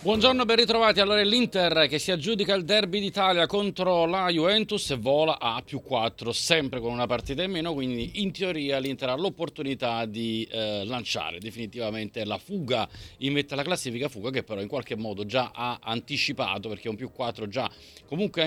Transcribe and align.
Buongiorno, 0.00 0.44
ben 0.44 0.54
ritrovati. 0.54 1.00
Allora 1.00 1.20
l'Inter 1.22 1.88
che 1.88 1.98
si 1.98 2.12
aggiudica 2.12 2.54
il 2.54 2.64
derby 2.64 3.00
d'Italia 3.00 3.48
contro 3.48 4.06
la 4.06 4.28
Juventus 4.28 4.92
e 4.92 4.96
vola 4.96 5.40
a 5.40 5.60
più 5.60 5.82
4, 5.82 6.30
sempre 6.32 6.78
con 6.78 6.92
una 6.92 7.06
partita 7.06 7.42
in 7.42 7.50
meno, 7.50 7.74
quindi 7.74 8.22
in 8.22 8.30
teoria 8.30 8.78
l'Inter 8.78 9.08
ha 9.08 9.16
l'opportunità 9.16 10.06
di 10.06 10.46
eh, 10.48 10.84
lanciare 10.84 11.40
definitivamente 11.40 12.24
la 12.24 12.38
fuga 12.38 12.88
in 13.18 13.32
vetta 13.32 13.54
alla 13.54 13.64
classifica, 13.64 14.08
fuga 14.08 14.30
che 14.30 14.44
però 14.44 14.60
in 14.60 14.68
qualche 14.68 14.94
modo 14.94 15.26
già 15.26 15.50
ha 15.52 15.80
anticipato 15.82 16.68
perché 16.68 16.88
un 16.88 16.94
più 16.94 17.10
4 17.10 17.48
già 17.48 17.68
comunque 18.06 18.42
ha, 18.42 18.44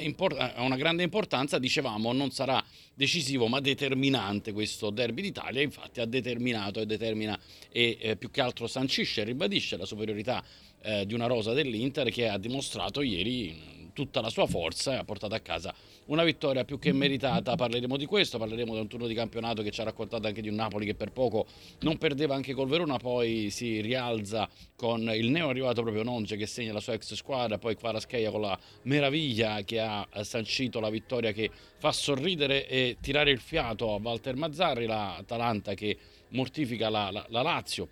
import- 0.00 0.36
ha 0.36 0.62
una 0.62 0.76
grande 0.76 1.04
importanza, 1.04 1.60
dicevamo 1.60 2.12
non 2.12 2.32
sarà 2.32 2.62
decisivo 2.96 3.46
ma 3.46 3.60
determinante 3.60 4.52
questo 4.52 4.88
derby 4.88 5.20
d'Italia, 5.20 5.60
infatti 5.60 6.00
ha 6.00 6.06
determinato 6.06 6.80
e 6.80 6.86
determina 6.86 7.38
e 7.70 7.98
eh, 8.00 8.16
più 8.16 8.30
che 8.30 8.40
altro 8.40 8.66
sancisce 8.66 9.20
e 9.20 9.24
ribadisce 9.24 9.76
la 9.76 9.84
superiorità 9.84 10.42
eh, 10.80 11.04
di 11.04 11.12
una 11.12 11.26
rosa 11.26 11.52
dell'Inter 11.52 12.10
che 12.10 12.26
ha 12.26 12.38
dimostrato 12.38 13.02
ieri 13.02 13.75
tutta 13.96 14.20
la 14.20 14.28
sua 14.28 14.46
forza 14.46 14.92
e 14.92 14.96
ha 14.96 15.04
portato 15.04 15.34
a 15.34 15.38
casa 15.38 15.74
una 16.06 16.22
vittoria 16.22 16.66
più 16.66 16.78
che 16.78 16.92
meritata. 16.92 17.54
Parleremo 17.54 17.96
di 17.96 18.04
questo, 18.04 18.36
parleremo 18.36 18.74
di 18.74 18.80
un 18.80 18.88
turno 18.88 19.06
di 19.06 19.14
campionato 19.14 19.62
che 19.62 19.70
ci 19.70 19.80
ha 19.80 19.84
raccontato 19.84 20.26
anche 20.26 20.42
di 20.42 20.50
un 20.50 20.54
Napoli 20.54 20.84
che 20.84 20.94
per 20.94 21.12
poco 21.12 21.46
non 21.80 21.96
perdeva 21.96 22.34
anche 22.34 22.52
col 22.52 22.68
Verona, 22.68 22.98
poi 22.98 23.48
si 23.48 23.80
rialza 23.80 24.46
con 24.76 25.00
il 25.14 25.30
neo 25.30 25.48
arrivato 25.48 25.80
proprio 25.80 26.02
Nonge 26.02 26.36
che 26.36 26.46
segna 26.46 26.74
la 26.74 26.80
sua 26.80 26.92
ex 26.92 27.14
squadra, 27.14 27.56
poi 27.56 27.74
Kvarascheia 27.74 28.30
con 28.30 28.42
la 28.42 28.58
meraviglia 28.82 29.62
che 29.62 29.80
ha 29.80 30.06
sancito 30.20 30.78
la 30.78 30.90
vittoria 30.90 31.32
che 31.32 31.50
fa 31.78 31.90
sorridere 31.90 32.68
e 32.68 32.98
tirare 33.00 33.30
il 33.30 33.40
fiato 33.40 33.94
a 33.94 33.98
Walter 33.98 34.36
Mazzarri, 34.36 34.84
l'Atalanta 34.84 35.72
che 35.72 35.96
mortifica 36.28 36.90
la, 36.90 37.10
la, 37.10 37.24
la 37.30 37.40
Lazio, 37.40 37.88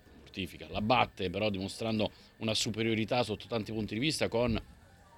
la 0.69 0.81
batte 0.81 1.29
però 1.29 1.49
dimostrando 1.49 2.11
una 2.39 2.53
superiorità 2.53 3.23
sotto 3.23 3.45
tanti 3.47 3.71
punti 3.71 3.93
di 3.93 4.01
vista 4.01 4.27
con 4.27 4.61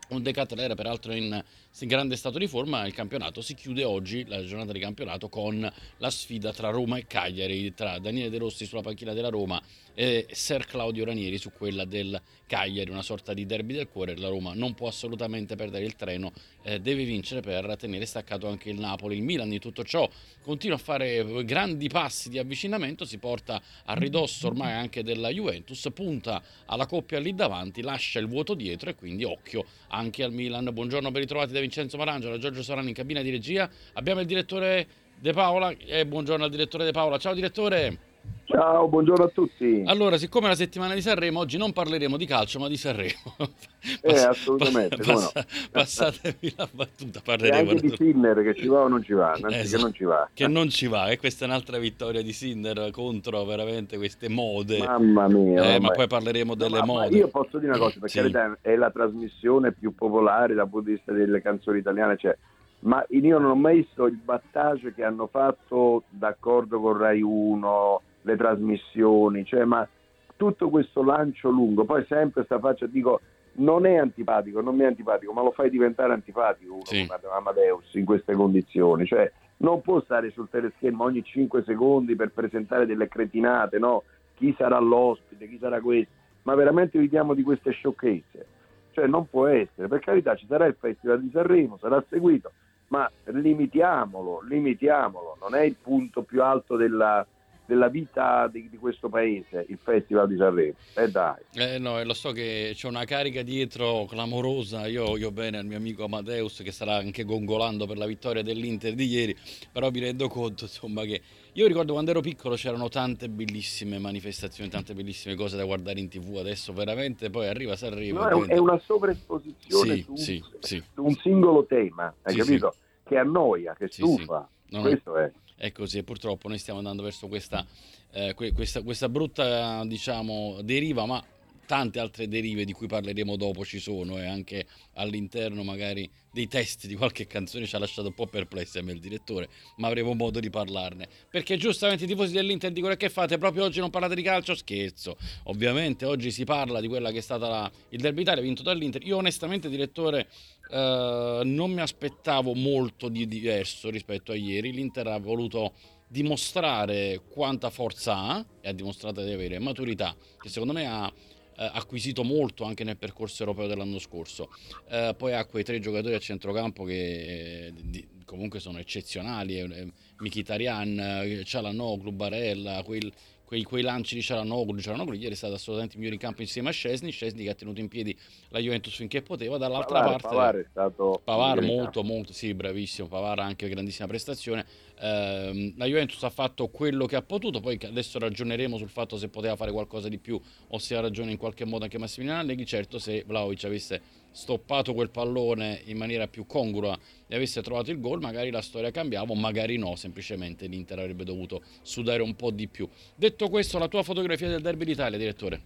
un 0.09 0.23
De 0.23 0.31
Cattelera 0.31 0.75
peraltro 0.75 1.13
in 1.13 1.43
grande 1.85 2.15
stato 2.15 2.39
di 2.39 2.47
forma, 2.47 2.87
il 2.87 2.93
campionato 2.93 3.41
si 3.41 3.53
chiude 3.53 3.83
oggi, 3.83 4.25
la 4.25 4.43
giornata 4.43 4.71
di 4.71 4.79
campionato, 4.79 5.29
con 5.29 5.71
la 5.97 6.09
sfida 6.09 6.51
tra 6.51 6.69
Roma 6.69 6.97
e 6.97 7.05
Cagliari, 7.05 7.73
tra 7.73 7.99
Daniele 7.99 8.29
De 8.29 8.39
Rossi 8.39 8.65
sulla 8.65 8.81
panchina 8.81 9.13
della 9.13 9.29
Roma 9.29 9.61
e 9.93 10.27
Ser 10.31 10.65
Claudio 10.65 11.05
Ranieri 11.05 11.37
su 11.37 11.51
quella 11.51 11.83
del 11.85 12.19
Cagliari, 12.45 12.89
una 12.89 13.01
sorta 13.01 13.33
di 13.33 13.45
derby 13.45 13.73
del 13.73 13.87
cuore. 13.87 14.15
La 14.17 14.29
Roma 14.29 14.53
non 14.53 14.73
può 14.73 14.87
assolutamente 14.87 15.55
perdere 15.55 15.85
il 15.85 15.95
treno, 15.95 16.31
eh, 16.63 16.79
deve 16.79 17.03
vincere 17.03 17.41
per 17.41 17.75
tenere 17.77 18.05
staccato 18.05 18.47
anche 18.47 18.69
il 18.69 18.79
Napoli. 18.79 19.17
Il 19.17 19.23
Milan 19.23 19.49
di 19.49 19.59
tutto 19.59 19.83
ciò 19.83 20.09
continua 20.41 20.77
a 20.77 20.79
fare 20.79 21.43
grandi 21.43 21.89
passi 21.89 22.29
di 22.29 22.39
avvicinamento, 22.39 23.05
si 23.05 23.17
porta 23.17 23.61
a 23.85 23.93
ridosso 23.93 24.47
ormai 24.47 24.73
anche 24.73 25.03
della 25.03 25.29
Juventus, 25.29 25.87
punta 25.93 26.41
alla 26.65 26.85
coppia 26.85 27.19
lì 27.19 27.35
davanti, 27.35 27.81
lascia 27.81 28.19
il 28.19 28.27
vuoto 28.27 28.53
dietro 28.53 28.89
e 28.89 28.95
quindi 28.95 29.23
occhio 29.23 29.65
anche 29.89 30.23
al 30.23 30.31
Milan. 30.31 30.69
Buongiorno, 30.71 31.11
ben 31.11 31.21
ritrovati 31.21 31.53
da 31.53 31.59
Vincenzo 31.67 31.97
Marangio, 31.97 32.29
da 32.29 32.37
Giorgio 32.37 32.63
Sorani 32.63 32.89
in 32.89 32.93
cabina 32.93 33.21
di 33.21 33.29
regia. 33.29 33.69
Abbiamo 33.93 34.21
il 34.21 34.25
direttore 34.25 34.87
De 35.19 35.33
Paola 35.33 35.71
e 35.71 36.05
buongiorno 36.05 36.45
al 36.45 36.49
direttore 36.49 36.85
De 36.85 36.91
Paola. 36.91 37.17
Ciao 37.17 37.33
direttore. 37.33 38.06
Ciao, 38.49 38.87
buongiorno 38.87 39.25
a 39.25 39.27
tutti. 39.27 39.83
Allora, 39.85 40.15
siccome 40.15 40.45
è 40.45 40.49
la 40.49 40.55
settimana 40.55 40.93
di 40.93 41.01
Sanremo, 41.01 41.39
oggi 41.39 41.57
non 41.57 41.73
parleremo 41.73 42.15
di 42.15 42.25
calcio, 42.25 42.59
ma 42.59 42.69
di 42.69 42.77
Sanremo. 42.77 43.35
eh, 44.01 44.19
assolutamente. 44.19 44.95
Pass- 44.95 45.33
no? 45.35 45.41
Passatevi 45.69 46.53
la 46.55 46.65
battuta, 46.71 47.19
parleremo. 47.21 47.71
E 47.71 47.73
anche 47.73 47.87
di 47.89 47.95
Sinner 47.97 48.41
che 48.43 48.55
ci 48.55 48.67
va 48.67 48.83
o 48.83 48.87
non 48.87 49.03
ci 49.03 49.11
va, 49.11 49.31
anzi 49.33 49.47
esatto. 49.47 49.75
che 49.75 49.83
non 49.83 49.93
ci 49.93 50.03
va. 50.05 50.29
Che 50.33 50.47
non 50.47 50.69
ci 50.69 50.87
va, 50.87 51.09
e 51.09 51.17
questa 51.17 51.43
è 51.43 51.47
un'altra 51.49 51.77
vittoria 51.77 52.21
di 52.21 52.31
Sinner 52.31 52.89
contro 52.91 53.43
veramente 53.43 53.97
queste 53.97 54.29
mode. 54.29 54.77
Mamma 54.77 55.27
mia. 55.27 55.75
Eh, 55.75 55.81
ma 55.81 55.89
poi 55.89 56.07
parleremo 56.07 56.55
delle 56.55 56.79
no, 56.79 56.85
mode. 56.85 57.17
io 57.17 57.27
posso 57.27 57.57
dire 57.57 57.71
una 57.71 57.79
cosa, 57.79 57.99
perché 57.99 58.29
sì. 58.29 58.37
è 58.61 58.75
la 58.77 58.91
trasmissione 58.91 59.73
più 59.73 59.93
popolare 59.93 60.53
dal 60.53 60.69
punto 60.69 60.87
di 60.87 60.95
vista 60.95 61.11
delle 61.11 61.41
canzoni 61.41 61.79
italiane, 61.79 62.15
cioè 62.15 62.37
ma 62.79 63.03
io 63.09 63.39
non 63.39 63.51
ho 63.51 63.55
mai 63.55 63.77
visto 63.77 64.05
il 64.05 64.15
battage 64.15 64.93
che 64.93 65.03
hanno 65.03 65.27
fatto 65.27 66.03
d'accordo 66.09 66.79
con 66.79 66.95
Rai 66.95 67.21
1 67.21 68.01
le 68.27 68.35
trasmissioni, 68.35 69.45
cioè, 69.45 69.63
ma 69.63 69.87
tutto 70.35 70.69
questo 70.69 71.03
lancio 71.03 71.49
lungo, 71.49 71.85
poi 71.85 72.05
sempre 72.07 72.43
sta 72.43 72.59
faccia, 72.59 72.85
dico, 72.85 73.21
non 73.53 73.85
è 73.85 73.95
antipatico, 73.95 74.61
non 74.61 74.75
mi 74.75 74.83
è 74.83 74.87
antipatico, 74.87 75.33
ma 75.33 75.41
lo 75.41 75.51
fai 75.51 75.69
diventare 75.69 76.13
antipatico 76.13 76.73
uno 76.73 76.85
sì. 76.85 77.07
come 77.07 77.33
Amadeus 77.33 77.93
in 77.93 78.05
queste 78.05 78.33
condizioni, 78.33 79.05
cioè 79.05 79.31
non 79.57 79.81
può 79.81 80.01
stare 80.01 80.29
sul 80.31 80.49
teleschermo 80.49 81.05
ogni 81.05 81.23
5 81.23 81.63
secondi 81.63 82.15
per 82.15 82.31
presentare 82.31 82.85
delle 82.85 83.07
cretinate, 83.07 83.79
no? 83.79 84.03
Chi 84.35 84.53
sarà 84.55 84.77
l'ospite, 84.77 85.47
chi 85.47 85.57
sarà 85.57 85.79
questo, 85.81 86.11
ma 86.43 86.53
veramente 86.53 86.99
viviamo 86.99 87.33
di 87.33 87.41
queste 87.41 87.71
sciocchezze, 87.71 88.45
cioè 88.91 89.07
non 89.07 89.27
può 89.27 89.47
essere, 89.47 89.87
per 89.87 89.99
carità 89.99 90.35
ci 90.35 90.45
sarà 90.47 90.65
il 90.65 90.75
Festival 90.77 91.21
di 91.21 91.31
Sanremo, 91.31 91.77
sarà 91.79 92.03
seguito, 92.09 92.51
ma 92.89 93.09
limitiamolo, 93.23 94.41
limitiamolo, 94.47 95.37
non 95.41 95.55
è 95.55 95.61
il 95.63 95.75
punto 95.81 96.21
più 96.21 96.43
alto 96.43 96.75
della, 96.75 97.25
della 97.67 97.89
vita 97.89 98.47
di, 98.47 98.69
di, 98.69 98.77
questo 98.77 99.09
paese, 99.09 99.65
il 99.67 99.77
Festival 99.81 100.27
di 100.27 100.37
Sanremo. 100.37 100.73
Eh 100.95 101.11
dai. 101.11 101.43
Eh 101.53 101.77
no, 101.77 102.01
lo 102.01 102.13
so 102.13 102.31
che 102.31 102.71
c'è 102.73 102.87
una 102.87 103.03
carica 103.03 103.43
dietro 103.43 104.05
clamorosa, 104.05 104.87
io 104.87 105.05
voglio 105.05 105.31
bene 105.31 105.57
al 105.57 105.65
mio 105.65 105.77
amico 105.77 106.05
Amadeus 106.05 106.61
che 106.63 106.71
starà 106.71 106.95
anche 106.95 107.25
gongolando 107.25 107.85
per 107.85 107.97
la 107.97 108.05
vittoria 108.05 108.41
dell'Inter 108.41 108.93
di 108.93 109.05
ieri, 109.05 109.35
però 109.71 109.91
mi 109.91 109.99
rendo 109.99 110.29
conto 110.29 110.63
insomma 110.63 111.03
che 111.03 111.21
io 111.53 111.67
ricordo 111.67 111.91
quando 111.93 112.11
ero 112.11 112.21
piccolo 112.21 112.55
c'erano 112.55 112.87
tante 112.87 113.29
bellissime 113.29 113.99
manifestazioni, 113.99 114.69
tante 114.69 114.93
bellissime 114.93 115.35
cose 115.35 115.57
da 115.57 115.65
guardare 115.65 115.99
in 115.99 116.07
tv, 116.07 116.37
adesso 116.37 116.71
veramente 116.71 117.29
poi 117.29 117.47
arriva 117.47 117.75
Sanremo. 117.75 118.21
No, 118.21 118.45
è, 118.45 118.53
è 118.53 118.57
una 118.57 118.79
sovraesposizione 118.79 119.95
sì, 119.95 120.01
su, 120.03 120.15
sì, 120.15 120.43
sì. 120.59 120.83
su, 120.93 121.03
un 121.03 121.15
singolo 121.15 121.65
tema, 121.65 122.13
hai 122.21 122.35
capito? 122.35 122.73
Che 123.03 123.17
annoia, 123.17 123.73
che 123.73 123.87
stufa. 123.87 124.47
No, 124.69 124.81
Questo 124.81 125.15
è 125.17 125.31
è 125.57 125.71
così 125.71 125.97
e 125.97 126.03
purtroppo 126.03 126.47
noi 126.47 126.59
stiamo 126.59 126.79
andando 126.79 127.03
verso 127.03 127.27
questa, 127.27 127.65
eh, 128.11 128.33
questa, 128.33 128.81
questa 128.83 129.09
brutta 129.09 129.83
diciamo, 129.85 130.61
deriva, 130.61 131.05
ma 131.05 131.21
tante 131.67 131.99
altre 131.99 132.27
derive 132.27 132.65
di 132.65 132.71
cui 132.71 132.87
parleremo 132.87 133.35
dopo 133.35 133.63
ci 133.63 133.79
sono 133.79 134.17
e 134.17 134.25
anche 134.25 134.65
all'interno 134.93 135.63
magari 135.63 136.09
dei 136.31 136.47
testi 136.47 136.87
di 136.87 136.95
qualche 136.95 137.27
canzone 137.27 137.65
ci 137.65 137.75
ha 137.75 137.79
lasciato 137.79 138.07
un 138.07 138.13
po' 138.13 138.25
perplessi 138.25 138.77
a 138.77 138.83
me 138.83 138.93
il 138.93 138.99
direttore, 138.99 139.49
ma 139.77 139.87
avremo 139.87 140.13
modo 140.13 140.39
di 140.39 140.49
parlarne. 140.49 141.07
Perché 141.29 141.57
giustamente 141.57 142.05
i 142.05 142.07
tifosi 142.07 142.31
dell'Inter 142.31 142.71
dicono 142.71 142.95
che 142.95 143.09
fate 143.09 143.37
proprio 143.37 143.65
oggi 143.65 143.79
non 143.79 143.89
parlate 143.89 144.15
di 144.15 144.21
calcio? 144.21 144.55
Scherzo. 144.55 145.17
Ovviamente 145.43 146.05
oggi 146.05 146.31
si 146.31 146.43
parla 146.43 146.79
di 146.79 146.87
quella 146.87 147.11
che 147.11 147.17
è 147.17 147.21
stata 147.21 147.47
la, 147.47 147.71
il 147.89 147.99
derby 147.99 148.21
Italia 148.21 148.41
vinto 148.41 148.63
dall'Inter. 148.63 149.03
Io 149.05 149.17
onestamente 149.17 149.67
direttore 149.67 150.27
eh, 150.69 151.41
non 151.43 151.71
mi 151.71 151.81
aspettavo 151.81 152.53
molto 152.53 153.09
di 153.09 153.27
diverso 153.27 153.89
rispetto 153.89 154.31
a 154.31 154.35
ieri. 154.35 154.71
L'Inter 154.71 155.07
ha 155.07 155.19
voluto 155.19 155.73
dimostrare 156.07 157.21
quanta 157.29 157.69
forza 157.69 158.15
ha 158.15 158.45
e 158.61 158.69
ha 158.69 158.71
dimostrato 158.71 159.23
di 159.23 159.31
avere 159.31 159.59
maturità 159.59 160.15
che 160.39 160.47
secondo 160.47 160.71
me 160.71 160.87
ha 160.87 161.11
eh, 161.57 161.69
acquisito 161.73 162.23
molto 162.23 162.63
anche 162.63 162.83
nel 162.83 162.97
percorso 162.97 163.43
europeo 163.43 163.67
dell'anno 163.67 163.99
scorso. 163.99 164.49
Eh, 164.89 165.13
poi 165.17 165.33
ha 165.33 165.45
quei 165.45 165.63
tre 165.63 165.79
giocatori 165.79 166.13
a 166.13 166.19
centrocampo 166.19 166.83
che 166.83 167.65
eh, 167.67 167.73
di, 167.73 168.07
comunque 168.25 168.59
sono 168.59 168.77
eccezionali, 168.77 169.59
eh, 169.59 169.91
Mkhitaryan, 170.19 170.99
eh, 170.99 171.43
Cialanoglu, 171.43 172.11
Barella, 172.11 172.83
quel, 172.83 173.11
quei, 173.43 173.63
quei, 173.63 173.81
lanci 173.81 174.15
di 174.15 174.21
Cialanoglu, 174.21 174.79
Cialanoglu 174.79 175.13
ieri 175.13 175.33
è 175.33 175.37
stato 175.37 175.53
assolutamente 175.53 175.95
il 175.95 175.99
migliore 176.01 176.19
in 176.19 176.25
campo 176.27 176.41
insieme 176.41 176.69
a 176.69 176.71
Scesni, 176.73 177.11
Scesni 177.11 177.43
che 177.43 177.49
ha 177.49 177.55
tenuto 177.55 177.79
in 177.79 177.87
piedi 177.87 178.15
la 178.49 178.59
Juventus 178.59 178.93
finché 178.93 179.21
poteva, 179.21 179.57
dall'altra 179.57 179.99
Pavar, 179.99 180.21
parte 180.21 180.27
Pavar 180.27 180.55
è 180.57 180.65
stato 180.69 181.21
Pavar 181.23 181.61
molto 181.61 182.03
molto, 182.03 182.33
sì 182.33 182.53
bravissimo, 182.53 183.07
Pavar 183.07 183.39
anche 183.39 183.69
grandissima 183.69 184.07
prestazione, 184.07 184.65
eh, 184.99 185.73
la 185.75 185.85
Juventus 185.85 186.21
ha 186.23 186.29
fatto 186.29 186.67
quello 186.67 187.05
che 187.05 187.15
ha 187.15 187.21
potuto, 187.21 187.59
poi 187.59 187.79
adesso 187.83 188.19
ragioneremo 188.19 188.77
sul 188.77 188.89
fatto 188.89 189.17
se 189.17 189.29
poteva 189.29 189.55
fare 189.55 189.71
qualcosa 189.71 190.09
di 190.09 190.17
più 190.17 190.39
o 190.69 190.77
se 190.77 190.95
ha 190.95 191.01
ragione 191.01 191.31
in 191.31 191.37
qualche 191.37 191.65
modo 191.65 191.83
anche 191.83 191.97
Massimiliano 191.97 192.41
Allegri, 192.41 192.65
certo 192.65 192.99
se 192.99 193.23
Vlaovic 193.25 193.63
avesse 193.65 194.01
stoppato 194.31 194.93
quel 194.93 195.09
pallone 195.09 195.81
in 195.85 195.97
maniera 195.97 196.27
più 196.27 196.45
congrua 196.45 196.97
e 197.27 197.35
avesse 197.35 197.61
trovato 197.61 197.91
il 197.91 197.99
gol, 197.99 198.21
magari 198.21 198.51
la 198.51 198.61
storia 198.61 198.91
cambiava, 198.91 199.31
o 199.31 199.35
magari 199.35 199.77
no, 199.77 199.95
semplicemente 199.95 200.67
l'Inter 200.67 200.99
avrebbe 200.99 201.23
dovuto 201.23 201.61
sudare 201.81 202.21
un 202.21 202.35
po' 202.35 202.51
di 202.51 202.67
più. 202.67 202.87
Detto 203.15 203.49
questo, 203.49 203.79
la 203.79 203.87
tua 203.87 204.03
fotografia 204.03 204.47
del 204.47 204.61
derby 204.61 204.85
d'Italia, 204.85 205.17
direttore? 205.17 205.61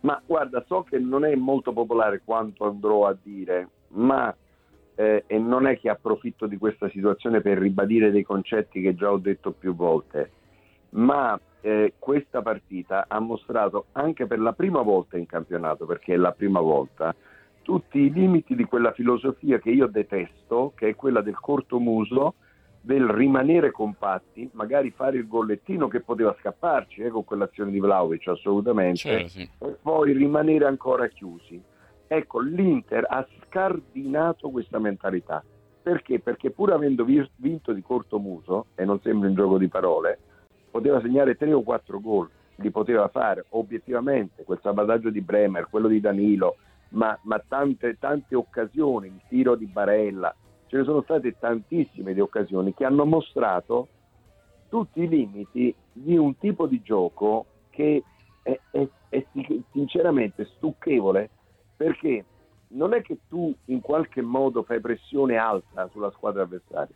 Ma 0.00 0.20
guarda, 0.24 0.64
so 0.66 0.82
che 0.82 0.98
non 0.98 1.24
è 1.24 1.34
molto 1.34 1.72
popolare 1.72 2.22
quanto 2.24 2.64
andrò 2.64 3.06
a 3.06 3.16
dire, 3.22 3.68
ma 3.88 4.34
eh, 5.00 5.24
e 5.26 5.38
non 5.38 5.66
è 5.66 5.78
che 5.78 5.88
approfitto 5.88 6.46
di 6.46 6.58
questa 6.58 6.90
situazione 6.90 7.40
per 7.40 7.56
ribadire 7.56 8.10
dei 8.10 8.22
concetti 8.22 8.82
che 8.82 8.94
già 8.94 9.10
ho 9.10 9.16
detto 9.16 9.50
più 9.52 9.74
volte, 9.74 10.30
ma 10.90 11.40
eh, 11.62 11.94
questa 11.98 12.42
partita 12.42 13.06
ha 13.08 13.18
mostrato 13.18 13.86
anche 13.92 14.26
per 14.26 14.40
la 14.40 14.52
prima 14.52 14.82
volta 14.82 15.16
in 15.16 15.24
campionato, 15.24 15.86
perché 15.86 16.12
è 16.12 16.16
la 16.18 16.32
prima 16.32 16.60
volta, 16.60 17.14
tutti 17.62 17.98
i 17.98 18.12
limiti 18.12 18.54
di 18.54 18.64
quella 18.64 18.92
filosofia 18.92 19.58
che 19.58 19.70
io 19.70 19.86
detesto, 19.86 20.72
che 20.76 20.88
è 20.88 20.94
quella 20.94 21.22
del 21.22 21.40
corto 21.40 21.78
muso, 21.78 22.34
del 22.82 23.08
rimanere 23.08 23.70
compatti, 23.70 24.50
magari 24.52 24.90
fare 24.90 25.16
il 25.16 25.26
gollettino 25.26 25.88
che 25.88 26.00
poteva 26.00 26.36
scapparci 26.40 27.00
eh, 27.00 27.08
con 27.08 27.24
quell'azione 27.24 27.70
di 27.70 27.80
Vlaovic 27.80 28.28
assolutamente, 28.28 28.98
Certo, 28.98 29.28
sì. 29.28 29.48
e 29.60 29.76
poi 29.80 30.12
rimanere 30.12 30.66
ancora 30.66 31.08
chiusi. 31.08 31.62
Ecco, 32.12 32.40
l'Inter 32.40 33.06
ha 33.08 33.24
scardinato 33.46 34.50
questa 34.50 34.80
mentalità. 34.80 35.44
Perché? 35.80 36.18
Perché 36.18 36.50
pur 36.50 36.72
avendo 36.72 37.04
vi- 37.04 37.30
vinto 37.36 37.72
di 37.72 37.82
corto 37.82 38.18
muso, 38.18 38.66
e 38.74 38.84
non 38.84 39.00
sembra 39.00 39.28
un 39.28 39.36
gioco 39.36 39.58
di 39.58 39.68
parole, 39.68 40.18
poteva 40.72 41.00
segnare 41.00 41.36
tre 41.36 41.52
o 41.52 41.62
quattro 41.62 42.00
gol, 42.00 42.28
li 42.56 42.70
poteva 42.72 43.06
fare 43.06 43.44
obiettivamente, 43.50 44.42
quel 44.42 44.58
sabotaggio 44.60 45.10
di 45.10 45.20
Bremer, 45.20 45.68
quello 45.70 45.86
di 45.86 46.00
Danilo, 46.00 46.56
ma, 46.90 47.16
ma 47.22 47.40
tante, 47.46 47.96
tante 48.00 48.34
occasioni, 48.34 49.06
il 49.06 49.20
tiro 49.28 49.54
di 49.54 49.66
Barella, 49.66 50.34
ce 50.66 50.78
ne 50.78 50.82
sono 50.82 51.02
state 51.02 51.38
tantissime 51.38 52.12
di 52.12 52.18
occasioni 52.18 52.74
che 52.74 52.84
hanno 52.84 53.04
mostrato 53.04 53.86
tutti 54.68 55.00
i 55.02 55.08
limiti 55.08 55.72
di 55.92 56.16
un 56.16 56.36
tipo 56.38 56.66
di 56.66 56.82
gioco 56.82 57.46
che 57.70 58.02
è, 58.42 58.58
è- 58.72 58.88
è 59.10 59.24
sin- 59.32 59.62
sinceramente 59.70 60.46
stucchevole 60.56 61.30
perché 61.80 62.22
non 62.72 62.92
è 62.92 63.00
che 63.00 63.20
tu 63.26 63.54
in 63.66 63.80
qualche 63.80 64.20
modo 64.20 64.62
fai 64.64 64.80
pressione 64.80 65.38
alta 65.38 65.88
sulla 65.92 66.10
squadra 66.10 66.42
avversaria, 66.42 66.94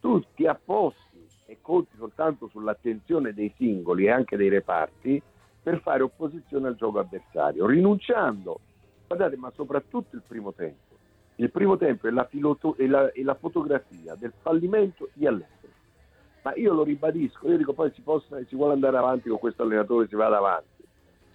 tu 0.00 0.18
ti 0.34 0.46
apposti 0.46 1.28
e 1.44 1.58
conti 1.60 1.94
soltanto 1.98 2.48
sull'attenzione 2.48 3.34
dei 3.34 3.52
singoli 3.58 4.06
e 4.06 4.10
anche 4.10 4.38
dei 4.38 4.48
reparti 4.48 5.20
per 5.62 5.78
fare 5.82 6.04
opposizione 6.04 6.68
al 6.68 6.76
gioco 6.76 7.00
avversario, 7.00 7.66
rinunciando, 7.66 8.60
guardate, 9.06 9.36
ma 9.36 9.52
soprattutto 9.54 10.16
il 10.16 10.22
primo 10.26 10.54
tempo. 10.54 10.94
Il 11.36 11.50
primo 11.50 11.76
tempo 11.76 12.08
è 12.08 12.10
la, 12.10 12.24
filoto- 12.24 12.76
è 12.78 12.86
la- 12.86 13.12
è 13.12 13.20
la 13.20 13.34
fotografia 13.34 14.14
del 14.14 14.32
fallimento 14.40 15.10
di 15.12 15.26
Allegri. 15.26 15.68
Ma 16.44 16.54
io 16.54 16.72
lo 16.72 16.82
ribadisco, 16.82 17.46
io 17.46 17.58
dico 17.58 17.74
poi 17.74 17.90
si, 17.92 18.00
possa, 18.00 18.42
si 18.48 18.56
vuole 18.56 18.72
andare 18.72 18.96
avanti 18.96 19.28
con 19.28 19.38
questo 19.38 19.64
allenatore, 19.64 20.08
si 20.08 20.14
vada 20.14 20.38
avanti, 20.38 20.73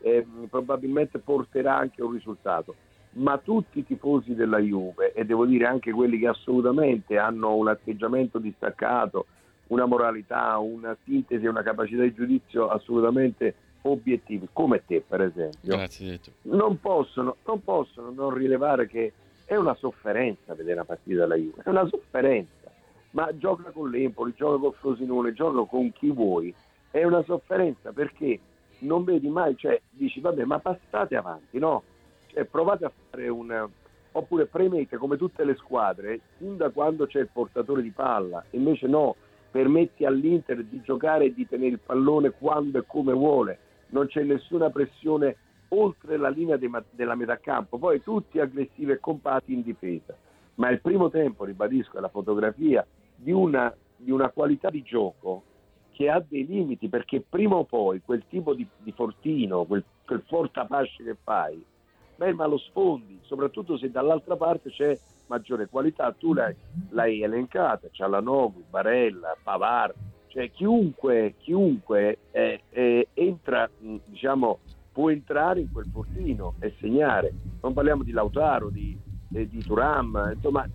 eh, 0.02 0.26
probabilmente 0.50 1.20
porterà 1.20 1.78
anche 1.78 2.02
un 2.02 2.12
risultato, 2.12 2.76
ma 3.12 3.38
tutti 3.38 3.80
i 3.80 3.86
tifosi 3.86 4.36
della 4.36 4.60
Juve, 4.60 5.14
e 5.14 5.26
devo 5.26 5.46
dire 5.46 5.66
anche 5.66 5.92
quelli 5.92 6.20
che 6.20 6.28
assolutamente 6.28 7.18
hanno 7.18 7.56
un 7.56 7.68
atteggiamento 7.68 8.38
distaccato, 8.38 9.26
una 9.68 9.86
moralità, 9.86 10.58
una 10.58 10.96
sintesi, 11.04 11.46
una 11.46 11.64
capacità 11.64 12.02
di 12.04 12.14
giudizio 12.14 12.70
assolutamente 12.70 13.56
obiettivi, 13.84 14.48
come 14.52 14.84
te 14.86 15.04
per 15.08 15.22
esempio, 15.22 15.76
Grazie, 15.76 16.20
non 16.44 16.80
possono, 16.80 17.38
non 17.46 17.64
possono 17.64 18.12
non 18.12 18.34
rilevare 18.34 18.88
che 18.88 19.14
è 19.46 19.56
una 19.56 19.76
sofferenza 19.76 20.54
vedere 20.54 20.74
una 20.74 20.86
partita 20.86 21.22
della 21.22 21.36
Juve, 21.36 21.62
è 21.64 21.70
una 21.70 21.88
sofferenza, 21.88 22.70
ma 23.12 23.30
gioca 23.38 23.72
con 23.72 23.90
l'Empoli, 23.90 24.34
gioca 24.36 24.60
con 24.60 24.74
Frosinone, 24.74 25.34
gioca 25.34 25.68
con 25.68 25.92
chi 25.94 26.12
vuoi, 26.12 26.54
è 26.92 27.04
una 27.04 27.24
sofferenza 27.24 27.92
perché 27.92 28.40
non 28.80 29.04
vedi 29.04 29.30
mai, 29.30 29.56
cioè 29.58 29.80
dici 29.90 30.20
vabbè 30.20 30.44
ma 30.46 30.60
passate 30.60 31.16
avanti, 31.16 31.60
no? 31.60 31.84
Cioè, 32.28 32.46
provate 32.46 32.86
a 32.86 32.92
fare 33.10 33.28
un... 33.28 33.70
oppure 34.12 34.46
premete 34.46 34.98
come 34.98 35.18
tutte 35.18 35.44
le 35.44 35.56
squadre, 35.56 36.20
fin 36.38 36.58
da 36.58 36.70
quando 36.70 37.08
c'è 37.08 37.20
il 37.20 37.30
portatore 37.32 37.82
di 37.82 37.92
palla, 37.92 38.44
invece 38.52 38.88
no, 38.88 39.16
permetti 39.50 40.06
all'Inter 40.06 40.64
di 40.64 40.82
giocare 40.82 41.26
e 41.26 41.34
di 41.34 41.48
tenere 41.48 41.72
il 41.72 41.80
pallone 41.80 42.32
quando 42.32 42.78
e 42.78 42.84
come 42.86 43.14
vuole, 43.14 43.60
non 43.88 44.08
c'è 44.08 44.24
nessuna 44.24 44.70
pressione 44.70 45.36
oltre 45.70 46.18
la 46.18 46.30
linea 46.30 46.58
de- 46.58 46.70
della 46.92 47.16
metà 47.16 47.38
campo, 47.38 47.78
poi 47.78 48.02
tutti 48.02 48.40
aggressivi 48.40 48.92
e 48.92 49.00
compatti 49.00 49.54
in 49.54 49.62
difesa. 49.62 50.16
Ma 50.56 50.70
il 50.70 50.82
primo 50.82 51.10
tempo, 51.10 51.46
ribadisco, 51.46 51.98
è 51.98 52.02
la 52.02 52.10
fotografia 52.10 52.86
di 53.16 53.32
una, 53.32 53.74
di 53.96 54.12
una 54.12 54.30
qualità 54.30 54.70
di 54.70 54.82
gioco 54.82 55.44
che 56.00 56.10
ha 56.10 56.24
dei 56.26 56.46
limiti, 56.46 56.88
perché 56.88 57.20
prima 57.20 57.56
o 57.56 57.66
poi 57.66 58.02
quel 58.02 58.24
tipo 58.30 58.54
di, 58.54 58.66
di 58.78 58.94
fortino, 58.94 59.66
quel, 59.66 59.84
quel 60.06 60.24
fortapasce 60.26 61.04
che 61.04 61.18
fai, 61.22 61.62
beh, 62.16 62.32
ma 62.36 62.46
lo 62.46 62.58
sfondi, 62.58 63.20
soprattutto 63.24 63.78
se 63.78 63.92
dall'altra 63.92 64.38
parte 64.38 64.70
c'è 64.70 64.98
maggiore 65.28 65.68
qualità. 65.68 66.16
Tu 66.18 66.34
l'hai, 66.34 66.56
l'hai 66.92 67.22
elencata, 67.22 67.90
Cialanoglu, 67.92 68.64
Barella, 68.70 69.36
Pavar, 69.44 69.94
cioè 70.28 70.50
chiunque, 70.52 71.34
chiunque 71.40 72.20
eh, 72.32 72.62
eh, 72.70 73.10
entra, 73.14 73.70
diciamo, 74.06 74.60
può 74.94 75.10
entrare 75.10 75.60
in 75.60 75.70
quel 75.70 75.90
fortino 75.92 76.54
e 76.60 76.76
segnare. 76.80 77.34
Non 77.62 77.74
parliamo 77.74 78.04
di 78.04 78.12
Lautaro, 78.12 78.70
di, 78.70 78.98
eh, 79.34 79.50
di 79.50 79.62
Turam, 79.62 80.32
insomma, 80.34 80.66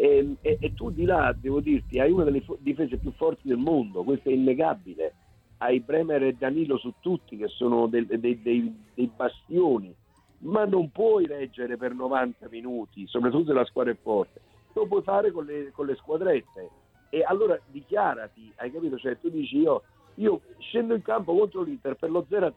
e, 0.00 0.36
e- 0.40 0.56
e 0.60 0.72
tu 0.74 0.90
di 0.90 1.04
là, 1.04 1.34
devo 1.38 1.60
dirti, 1.60 1.98
hai 1.98 2.10
una 2.10 2.24
delle 2.24 2.42
difese 2.60 2.96
più 2.96 3.12
forti 3.12 3.48
del 3.48 3.58
mondo, 3.58 4.02
questo 4.02 4.30
è 4.30 4.32
innegabile. 4.32 5.14
Hai 5.58 5.80
Bremer 5.80 6.22
e 6.22 6.32
Danilo 6.34 6.78
su 6.78 6.94
tutti 7.00 7.36
che 7.36 7.48
sono 7.48 7.86
del- 7.86 8.06
dei, 8.06 8.40
dei- 8.40 8.74
dei 8.94 9.10
bastioni, 9.14 9.94
ma 10.38 10.64
non 10.64 10.90
puoi 10.90 11.26
reggere 11.26 11.76
per 11.76 11.92
90 11.92 12.48
minuti, 12.48 13.06
soprattutto 13.06 13.48
se 13.48 13.52
la 13.52 13.64
squadra 13.66 13.92
è 13.92 13.96
forte. 14.00 14.40
Lo 14.72 14.86
puoi 14.86 15.02
fare 15.02 15.30
con 15.32 15.44
le, 15.44 15.70
con 15.72 15.84
le 15.86 15.96
squadrette. 15.96 16.70
E 17.10 17.22
allora 17.22 17.60
dichiarati, 17.66 18.50
hai 18.56 18.70
capito? 18.70 18.96
Cioè 18.96 19.18
tu 19.20 19.28
dici 19.28 19.58
io, 19.58 19.82
io 20.14 20.40
scendo 20.60 20.94
in 20.94 21.02
campo 21.02 21.36
contro 21.36 21.62
l'Inter 21.62 21.96
per 21.96 22.10
lo 22.10 22.24
0-0. 22.26 22.54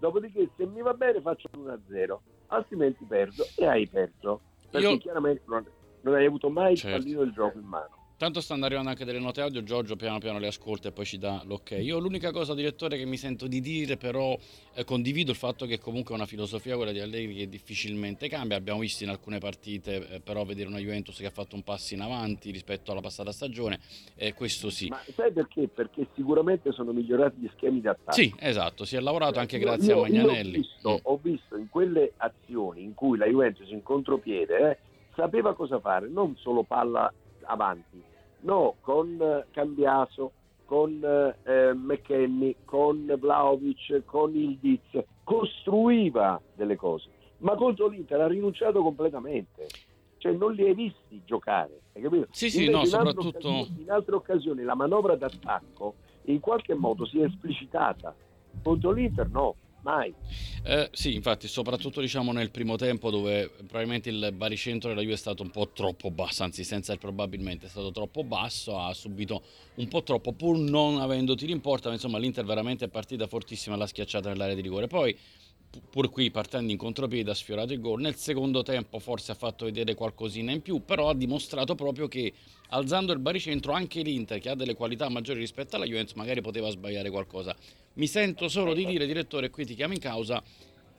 Dopodiché 0.00 0.48
se 0.56 0.66
mi 0.66 0.80
va 0.80 0.94
bene 0.94 1.20
faccio 1.20 1.48
l'1-0, 1.52 2.18
altrimenti 2.48 3.04
perdo 3.04 3.44
e 3.56 3.66
hai 3.66 3.86
perso. 3.86 4.40
Perché 4.70 4.88
Io- 4.88 4.98
chiaramente 4.98 5.42
non, 5.46 5.64
non 6.02 6.14
hai 6.14 6.26
avuto 6.26 6.48
mai 6.50 6.76
Certo. 6.76 6.96
il 6.96 7.02
pallino 7.02 7.20
del 7.24 7.32
gioco 7.32 7.58
in 7.58 7.64
mano. 7.66 7.98
Tanto 8.20 8.42
stanno 8.42 8.66
arrivando 8.66 8.90
anche 8.90 9.06
delle 9.06 9.18
note 9.18 9.40
audio, 9.40 9.62
Giorgio 9.62 9.96
piano 9.96 10.18
piano 10.18 10.38
le 10.38 10.48
ascolta 10.48 10.88
e 10.88 10.92
poi 10.92 11.06
ci 11.06 11.16
dà 11.16 11.40
l'ok. 11.46 11.78
Io 11.80 11.98
l'unica 11.98 12.32
cosa, 12.32 12.52
direttore, 12.52 12.98
che 12.98 13.06
mi 13.06 13.16
sento 13.16 13.46
di 13.46 13.62
dire, 13.62 13.96
però 13.96 14.36
eh, 14.74 14.84
condivido 14.84 15.30
il 15.30 15.38
fatto 15.38 15.64
che 15.64 15.78
comunque 15.78 16.12
è 16.12 16.18
una 16.18 16.26
filosofia 16.26 16.76
quella 16.76 16.92
di 16.92 17.00
Allegri 17.00 17.34
che 17.34 17.48
difficilmente 17.48 18.28
cambia. 18.28 18.58
Abbiamo 18.58 18.80
visto 18.80 19.04
in 19.04 19.08
alcune 19.08 19.38
partite, 19.38 20.06
eh, 20.16 20.20
però 20.20 20.44
vedere 20.44 20.68
una 20.68 20.76
Juventus 20.80 21.16
che 21.16 21.24
ha 21.24 21.30
fatto 21.30 21.54
un 21.56 21.62
passo 21.62 21.94
in 21.94 22.02
avanti 22.02 22.50
rispetto 22.50 22.92
alla 22.92 23.00
passata 23.00 23.32
stagione, 23.32 23.80
eh, 24.16 24.34
questo 24.34 24.68
sì. 24.68 24.88
Ma 24.88 25.00
sai 25.14 25.32
perché? 25.32 25.68
Perché 25.68 26.06
sicuramente 26.14 26.72
sono 26.72 26.92
migliorati 26.92 27.36
gli 27.40 27.48
schemi 27.56 27.80
di 27.80 27.88
attacco. 27.88 28.12
Sì, 28.12 28.30
esatto, 28.38 28.84
si 28.84 28.96
è 28.96 29.00
lavorato 29.00 29.38
anche 29.38 29.56
Io- 29.56 29.62
grazie 29.64 29.94
io- 29.94 29.98
a 29.98 30.02
Magnanelli. 30.02 30.56
Ho, 30.56 30.60
visto, 30.60 30.90
Mm. 30.90 30.96
ho 31.04 31.18
visto 31.22 31.56
in 31.56 31.68
quelle 31.70 32.12
azioni 32.18 32.82
in 32.82 32.92
cui 32.92 33.16
la 33.16 33.24
Juventus 33.24 33.66
in 33.70 33.82
contropiede 33.82 34.58
eh, 34.72 34.78
sapeva 35.20 35.54
cosa 35.54 35.78
fare, 35.80 36.08
non 36.08 36.34
solo 36.36 36.62
palla 36.62 37.12
avanti, 37.42 38.02
no, 38.40 38.76
con 38.80 39.18
eh, 39.20 39.46
Cambiaso, 39.50 40.32
con 40.64 40.98
eh, 41.02 41.36
eh, 41.42 41.74
McKenny, 41.74 42.56
con 42.64 43.04
Vlaovic, 43.18 44.02
con 44.06 44.34
il 44.34 44.56
Diz, 44.58 44.80
costruiva 45.22 46.40
delle 46.54 46.76
cose, 46.76 47.10
ma 47.38 47.54
contro 47.54 47.88
l'Inter 47.88 48.20
ha 48.20 48.26
rinunciato 48.26 48.82
completamente. 48.82 49.66
Cioè 50.16 50.32
non 50.32 50.52
li 50.52 50.66
hai 50.66 50.74
visti 50.74 51.22
giocare, 51.24 51.80
hai 51.94 52.02
capito? 52.02 52.26
Sì, 52.30 52.50
sì, 52.50 52.68
no, 52.70 52.80
in 52.80 52.86
soprattutto- 52.86 53.68
in 53.78 53.90
altre 53.90 54.14
occasioni 54.14 54.62
la 54.62 54.74
manovra 54.74 55.16
d'attacco 55.16 55.94
in 56.24 56.40
qualche 56.40 56.74
modo 56.74 57.06
si 57.06 57.20
è 57.20 57.24
esplicitata. 57.24 58.14
Contro 58.62 58.90
l'Inter 58.90 59.28
no, 59.30 59.54
mai. 59.82 60.12
Eh, 60.64 60.88
sì, 60.92 61.14
infatti, 61.14 61.48
soprattutto 61.48 62.00
diciamo 62.00 62.32
nel 62.32 62.50
primo 62.50 62.76
tempo 62.76 63.10
dove 63.10 63.50
probabilmente 63.66 64.10
il 64.10 64.32
baricentro 64.34 64.90
della 64.90 65.00
Juve 65.00 65.14
è 65.14 65.18
stato 65.18 65.42
un 65.42 65.50
po' 65.50 65.70
troppo 65.70 66.10
basso, 66.10 66.42
anzi 66.42 66.64
senza 66.64 66.92
il 66.92 66.98
probabilmente 66.98 67.66
è 67.66 67.68
stato 67.68 67.90
troppo 67.90 68.24
basso, 68.24 68.78
ha 68.78 68.92
subito 68.94 69.42
un 69.76 69.88
po' 69.88 70.02
troppo 70.02 70.32
pur 70.32 70.58
non 70.58 71.00
avendo 71.00 71.34
tiri 71.34 71.52
in 71.52 71.60
porta, 71.60 71.88
ma 71.88 71.94
insomma 71.94 72.18
l'Inter 72.18 72.44
veramente 72.44 72.84
è 72.84 72.88
partita 72.88 73.26
fortissima 73.26 73.74
alla 73.74 73.86
schiacciata 73.86 74.28
nell'area 74.28 74.54
di 74.54 74.60
rigore. 74.60 74.86
Poi 74.86 75.16
pu- 75.70 75.80
pur 75.88 76.10
qui 76.10 76.30
partendo 76.30 76.72
in 76.72 76.78
contropiede 76.78 77.30
ha 77.30 77.34
sfiorato 77.34 77.72
il 77.72 77.80
gol. 77.80 78.00
Nel 78.00 78.16
secondo 78.16 78.62
tempo 78.62 78.98
forse 78.98 79.32
ha 79.32 79.34
fatto 79.34 79.64
vedere 79.64 79.94
qualcosina 79.94 80.52
in 80.52 80.60
più, 80.60 80.84
però 80.84 81.08
ha 81.08 81.14
dimostrato 81.14 81.74
proprio 81.74 82.08
che 82.08 82.32
alzando 82.70 83.12
il 83.12 83.18
baricentro 83.18 83.72
anche 83.72 84.02
l'Inter 84.02 84.38
che 84.38 84.50
ha 84.50 84.54
delle 84.54 84.74
qualità 84.74 85.08
maggiori 85.08 85.40
rispetto 85.40 85.76
alla 85.76 85.86
Juventus 85.86 86.14
magari 86.14 86.40
poteva 86.40 86.70
sbagliare 86.70 87.10
qualcosa. 87.10 87.56
Mi 87.94 88.06
sento 88.06 88.48
solo 88.48 88.72
di 88.72 88.84
dire, 88.86 89.04
direttore, 89.04 89.50
qui 89.50 89.64
ti 89.64 89.74
chiamo 89.74 89.94
in 89.94 89.98
causa, 89.98 90.40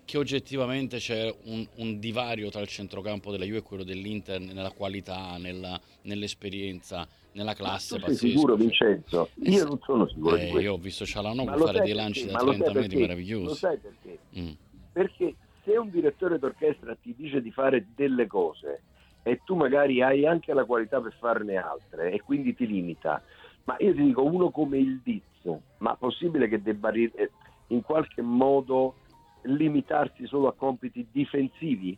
che 0.03 0.17
oggettivamente 0.17 0.97
c'è 0.97 1.33
un, 1.45 1.65
un 1.77 1.99
divario 1.99 2.49
tra 2.49 2.59
il 2.59 2.67
centrocampo 2.67 3.31
della 3.31 3.45
Juve 3.45 3.59
e 3.59 3.61
quello 3.61 3.83
dell'Inter 3.83 4.41
nella 4.41 4.71
qualità, 4.71 5.37
nella- 5.37 5.79
nell'esperienza, 6.01 7.07
nella 7.33 7.53
classe. 7.53 7.95
tu 7.95 8.01
sei 8.01 8.09
pazzesco. 8.09 8.27
sicuro, 8.27 8.55
Vincenzo? 8.55 9.29
Eh, 9.41 9.49
Io 9.51 9.57
sì. 9.59 9.63
non 9.65 9.79
sono 9.83 10.07
sicuro 10.07 10.35
Eh, 10.35 10.49
io 10.59 10.73
ho 10.73 10.77
visto 10.77 11.05
Cialanoglu 11.05 11.49
Ma 11.51 11.57
fare 11.57 11.79
dei 11.81 11.93
lanci 11.93 12.25
da 12.25 12.33
Ma 12.33 12.41
lo 12.41 12.51
sai 12.51 12.59
30 12.61 12.73
metri 12.73 12.79
perché? 12.81 12.95
Lo 12.95 13.01
meravigliosi. 13.01 13.55
sai 13.55 13.77
perché? 13.77 14.19
Mm. 14.37 14.51
Perché 14.91 15.35
se 15.63 15.77
un 15.77 15.89
direttore 15.89 16.39
d'orchestra 16.39 16.95
ti 17.01 17.15
dice 17.15 17.41
di 17.41 17.51
fare 17.51 17.87
delle 17.95 18.27
cose 18.27 18.83
e 19.23 19.39
tu 19.45 19.55
magari 19.55 20.01
hai 20.01 20.25
anche 20.25 20.53
la 20.53 20.65
qualità 20.65 20.99
per 20.99 21.15
farne 21.17 21.55
altre 21.55 22.11
e 22.11 22.21
quindi 22.21 22.53
ti 22.53 22.67
limita, 22.67 23.23
ma 23.63 23.77
io 23.79 23.93
ti 23.93 24.03
dico 24.03 24.23
uno 24.25 24.49
come 24.51 24.77
il 24.77 24.99
Diz 25.41 25.59
ma 25.77 25.95
possibile 25.95 26.47
che 26.47 26.61
debba 26.61 26.91
eh, 26.91 27.31
in 27.67 27.81
qualche 27.81 28.21
modo 28.21 28.95
limitarsi 29.43 30.27
solo 30.27 30.47
a 30.47 30.53
compiti 30.53 31.07
difensivi? 31.11 31.97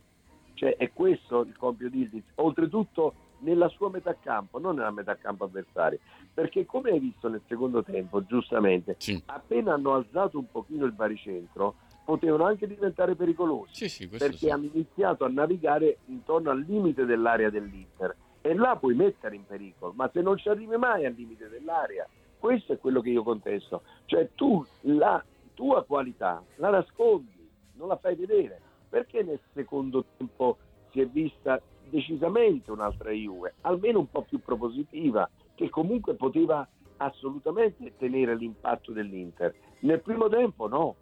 Cioè 0.54 0.76
è 0.76 0.92
questo 0.92 1.40
il 1.40 1.56
compito 1.56 1.90
di 1.90 2.02
Ildiz, 2.02 2.24
oltretutto 2.36 3.14
nella 3.40 3.68
sua 3.68 3.90
metà 3.90 4.16
campo, 4.18 4.58
non 4.58 4.76
nella 4.76 4.90
metà 4.90 5.16
campo 5.16 5.44
avversaria, 5.44 5.98
perché 6.32 6.64
come 6.64 6.90
hai 6.90 7.00
visto 7.00 7.28
nel 7.28 7.42
secondo 7.46 7.82
tempo, 7.82 8.24
giustamente, 8.24 8.94
sì. 8.98 9.20
appena 9.26 9.74
hanno 9.74 9.94
alzato 9.94 10.38
un 10.38 10.50
pochino 10.50 10.86
il 10.86 10.92
baricentro, 10.92 11.74
potevano 12.04 12.44
anche 12.44 12.66
diventare 12.66 13.16
pericolosi, 13.16 13.74
sì, 13.74 13.88
sì, 13.88 14.08
perché 14.08 14.50
hanno 14.50 14.68
iniziato 14.72 15.24
a 15.24 15.28
navigare 15.28 15.98
intorno 16.06 16.50
al 16.50 16.60
limite 16.60 17.04
dell'area 17.04 17.50
dell'Inter 17.50 18.16
e 18.40 18.54
là 18.54 18.76
puoi 18.76 18.94
mettere 18.94 19.34
in 19.34 19.44
pericolo, 19.44 19.92
ma 19.96 20.08
se 20.12 20.20
non 20.20 20.36
ci 20.38 20.48
arrivi 20.48 20.76
mai 20.76 21.04
al 21.04 21.14
limite 21.14 21.48
dell'area, 21.48 22.06
questo 22.44 22.74
è 22.74 22.78
quello 22.78 23.00
che 23.00 23.08
io 23.08 23.22
contesto, 23.22 23.84
cioè 24.04 24.28
tu 24.34 24.62
la 24.82 25.24
tua 25.54 25.82
qualità 25.82 26.44
la 26.56 26.68
nascondi, 26.68 27.48
non 27.76 27.88
la 27.88 27.96
fai 27.96 28.16
vedere, 28.16 28.60
perché 28.86 29.22
nel 29.22 29.40
secondo 29.54 30.04
tempo 30.18 30.58
si 30.90 31.00
è 31.00 31.06
vista 31.06 31.58
decisamente 31.88 32.70
un'altra 32.70 33.12
Juve, 33.12 33.54
almeno 33.62 34.00
un 34.00 34.10
po' 34.10 34.26
più 34.28 34.40
propositiva, 34.40 35.26
che 35.54 35.70
comunque 35.70 36.16
poteva 36.16 36.68
assolutamente 36.98 37.94
tenere 37.96 38.36
l'impatto 38.36 38.92
dell'Inter. 38.92 39.54
Nel 39.80 40.02
primo 40.02 40.28
tempo 40.28 40.68
no. 40.68 40.96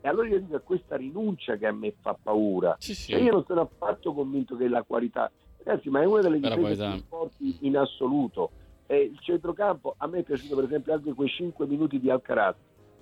E 0.00 0.08
allora 0.08 0.28
io 0.28 0.40
dico 0.40 0.56
è 0.56 0.62
questa 0.62 0.96
rinuncia 0.96 1.56
che 1.56 1.66
a 1.66 1.72
me 1.72 1.92
fa 2.00 2.16
paura. 2.20 2.74
Sì, 2.78 2.94
sì. 2.94 3.12
Cioè 3.12 3.20
io 3.20 3.32
non 3.32 3.44
sono 3.44 3.60
affatto 3.60 4.14
convinto 4.14 4.56
che 4.56 4.66
la 4.66 4.82
qualità... 4.82 5.30
Ragazzi, 5.62 5.90
ma 5.90 6.00
è 6.00 6.06
una 6.06 6.22
delle 6.22 6.40
difese 6.40 6.90
più 6.90 7.02
forti 7.08 7.58
in 7.62 7.76
assoluto. 7.76 8.50
E 8.86 8.98
il 8.98 9.18
centrocampo, 9.20 9.94
a 9.98 10.06
me 10.06 10.18
è 10.18 10.22
piaciuto 10.22 10.54
per 10.54 10.64
esempio 10.64 10.94
anche 10.94 11.12
quei 11.12 11.28
5 11.28 11.66
minuti 11.66 11.98
di 11.98 12.10
Alcaraz 12.10 12.56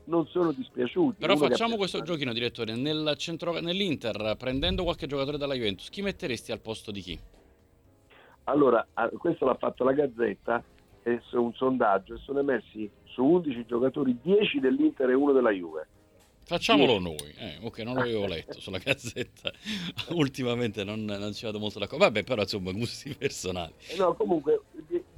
non 0.06 0.26
sono 0.26 0.52
dispiaciuti. 0.52 1.16
Però 1.20 1.34
Uno 1.34 1.48
facciamo 1.48 1.76
questo 1.76 2.02
giochino, 2.02 2.32
direttore. 2.32 2.74
Nel 2.74 3.14
centro, 3.16 3.58
nell'Inter, 3.60 4.36
prendendo 4.38 4.82
qualche 4.82 5.06
giocatore 5.06 5.38
dalla 5.38 5.54
Juventus, 5.54 5.88
chi 5.88 6.02
metteresti 6.02 6.52
al 6.52 6.60
posto 6.60 6.90
di 6.90 7.00
chi? 7.00 7.18
Allora, 8.44 8.86
questo 9.16 9.46
l'ha 9.46 9.54
fatto 9.54 9.84
la 9.84 9.92
Gazzetta, 9.92 10.62
è 11.02 11.18
un 11.32 11.52
sondaggio, 11.54 12.14
e 12.14 12.18
sono 12.18 12.40
emersi 12.40 12.90
su 13.04 13.24
11 13.24 13.64
giocatori 13.66 14.18
10 14.20 14.60
dell'Inter 14.60 15.10
e 15.10 15.14
uno 15.14 15.32
della 15.32 15.50
Juve. 15.50 15.88
Facciamolo 16.46 16.98
noi, 16.98 17.34
eh, 17.38 17.58
ok, 17.62 17.78
non 17.78 17.94
l'avevo 17.94 18.26
letto 18.26 18.60
sulla 18.60 18.76
gazzetta, 18.76 19.50
ultimamente 20.12 20.84
non, 20.84 21.02
non 21.02 21.32
ci 21.32 21.46
vado 21.46 21.58
molto 21.58 21.78
d'accordo, 21.78 22.04
vabbè 22.04 22.22
però 22.22 22.42
insomma 22.42 22.70
gusti 22.72 23.14
personali. 23.16 23.72
Eh, 23.88 23.96
no, 23.96 24.12
comunque 24.12 24.60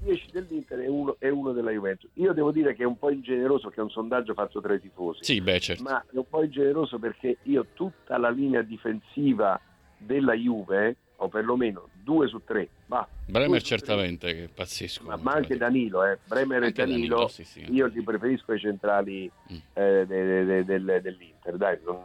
10 0.06 0.28
dell'Inter 0.30 0.80
e 0.80 0.88
uno, 0.88 1.16
e 1.18 1.28
uno, 1.28 1.52
della 1.52 1.70
Juventus. 1.70 2.08
Io 2.14 2.32
devo 2.32 2.52
dire 2.52 2.74
che 2.74 2.84
è 2.84 2.86
un 2.86 2.98
po' 2.98 3.10
ingeneroso 3.10 3.68
che 3.70 3.80
è 3.80 3.82
un 3.82 3.90
sondaggio 3.90 4.34
fatto 4.34 4.60
tra 4.60 4.74
i 4.74 4.80
tifosi. 4.80 5.24
Sì, 5.24 5.40
beh, 5.40 5.60
certo. 5.60 5.82
Ma 5.82 6.00
è 6.00 6.16
un 6.16 6.28
po' 6.28 6.42
ingeneroso 6.42 6.98
perché 6.98 7.38
io 7.42 7.66
tutta 7.74 8.16
la 8.16 8.30
linea 8.30 8.62
difensiva 8.62 9.60
della 9.98 10.34
Juve, 10.34 10.96
o 11.16 11.28
perlomeno 11.28 11.88
due 12.02 12.28
su 12.28 12.42
tre, 12.44 12.68
va. 12.86 13.06
Bremer 13.26 13.62
certamente, 13.62 14.34
che 14.34 14.44
è 14.44 14.48
pazzesco. 14.48 15.04
Ma, 15.04 15.16
ma 15.16 15.32
anche 15.32 15.56
Danilo, 15.56 16.04
eh. 16.04 16.18
Bremer 16.26 16.62
anche 16.62 16.82
e 16.82 16.86
Danilo, 16.86 17.14
Danilo 17.16 17.28
sì, 17.28 17.44
sì. 17.44 17.66
io 17.72 17.86
li 17.86 18.02
preferisco 18.02 18.52
ai 18.52 18.58
centrali 18.58 19.30
mm. 19.52 19.56
eh, 19.74 20.06
de, 20.06 20.44
de, 20.44 20.64
de, 20.64 21.00
dell'Inter, 21.00 21.56
dai, 21.56 21.78
non, 21.84 22.04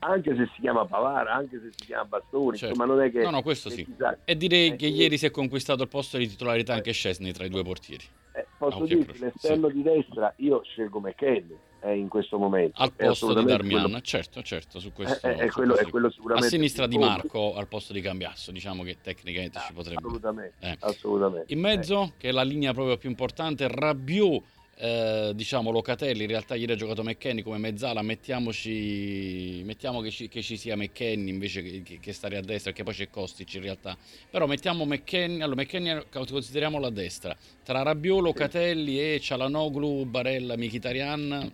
anche 0.00 0.36
se 0.36 0.48
si 0.54 0.60
chiama 0.60 0.84
Pavara, 0.84 1.32
anche 1.32 1.60
se 1.60 1.70
si 1.76 1.86
chiama 1.86 2.04
Bastoni, 2.04 2.56
certo. 2.56 2.74
insomma 2.74 2.94
non 2.94 3.02
è 3.02 3.10
che... 3.10 3.22
No, 3.22 3.30
no, 3.30 3.42
questo 3.42 3.70
sì. 3.70 3.86
E 4.24 4.36
direi 4.36 4.72
eh, 4.72 4.76
che 4.76 4.86
ieri 4.86 5.18
si 5.18 5.26
è 5.26 5.30
conquistato 5.30 5.82
il 5.82 5.88
posto 5.88 6.16
di 6.18 6.28
titolarità 6.28 6.74
anche 6.74 6.92
Scesni 6.92 7.32
tra 7.32 7.44
i 7.44 7.48
due 7.48 7.62
portieri. 7.62 8.04
Eh, 8.32 8.46
posso 8.58 8.82
ah, 8.82 8.86
dirti, 8.86 9.18
l'esterno 9.18 9.68
sì. 9.68 9.74
di 9.74 9.82
destra, 9.82 10.32
io 10.36 10.62
scelgo 10.62 11.00
McKenny 11.00 11.56
eh, 11.80 11.96
in 11.96 12.08
questo 12.08 12.38
momento. 12.38 12.80
Al 12.80 12.92
posto 12.92 13.34
di 13.34 13.44
Darmian, 13.44 13.82
quello... 13.82 14.00
certo, 14.00 14.42
certo, 14.42 14.78
su 14.78 14.92
questo. 14.92 15.26
È, 15.26 15.36
è, 15.36 15.48
quello, 15.48 15.76
è 15.76 15.86
quello 15.88 16.10
sicuramente. 16.10 16.46
A 16.46 16.50
sinistra 16.50 16.86
di 16.86 16.98
Marco 16.98 17.54
al 17.54 17.68
posto 17.68 17.92
di 17.92 18.00
Cambiasso, 18.00 18.50
diciamo 18.50 18.82
che 18.82 18.98
tecnicamente 19.02 19.58
ah, 19.58 19.64
ci 19.66 19.72
potrebbe... 19.72 19.98
Assolutamente, 19.98 20.54
eh. 20.60 20.76
assolutamente. 20.80 21.52
In 21.52 21.60
mezzo, 21.60 22.12
che 22.18 22.28
è 22.28 22.32
la 22.32 22.42
linea 22.42 22.72
proprio 22.72 22.96
più 22.96 23.08
importante, 23.08 23.68
Rabiot 23.68 24.42
eh, 24.78 25.32
diciamo 25.34 25.70
Locatelli 25.70 26.24
in 26.24 26.28
realtà 26.28 26.54
ieri 26.54 26.72
ha 26.72 26.76
giocato 26.76 27.02
McKenny 27.02 27.40
come 27.40 27.56
mezzala 27.56 28.02
mettiamoci 28.02 29.62
mettiamo 29.64 30.02
che 30.02 30.10
ci, 30.10 30.28
che 30.28 30.42
ci 30.42 30.58
sia 30.58 30.76
McKenny 30.76 31.30
invece 31.30 31.62
che, 31.82 31.98
che, 31.98 32.12
stare 32.12 32.36
a 32.36 32.42
destra 32.42 32.72
perché 32.72 32.84
poi 32.84 32.92
c'è 32.92 33.08
Kostic 33.08 33.54
in 33.54 33.62
realtà 33.62 33.96
però 34.30 34.46
mettiamo 34.46 34.84
McKenny 34.84 35.40
allora 35.40 35.62
McKenny 35.62 36.02
consideriamolo 36.10 36.84
a 36.84 36.90
destra 36.90 37.34
tra 37.64 37.82
Rabiot, 37.82 38.20
Locatelli 38.20 39.00
e 39.00 39.18
Cialanoglu, 39.18 40.04
Barella, 40.04 40.58
Mkhitaryan 40.58 41.52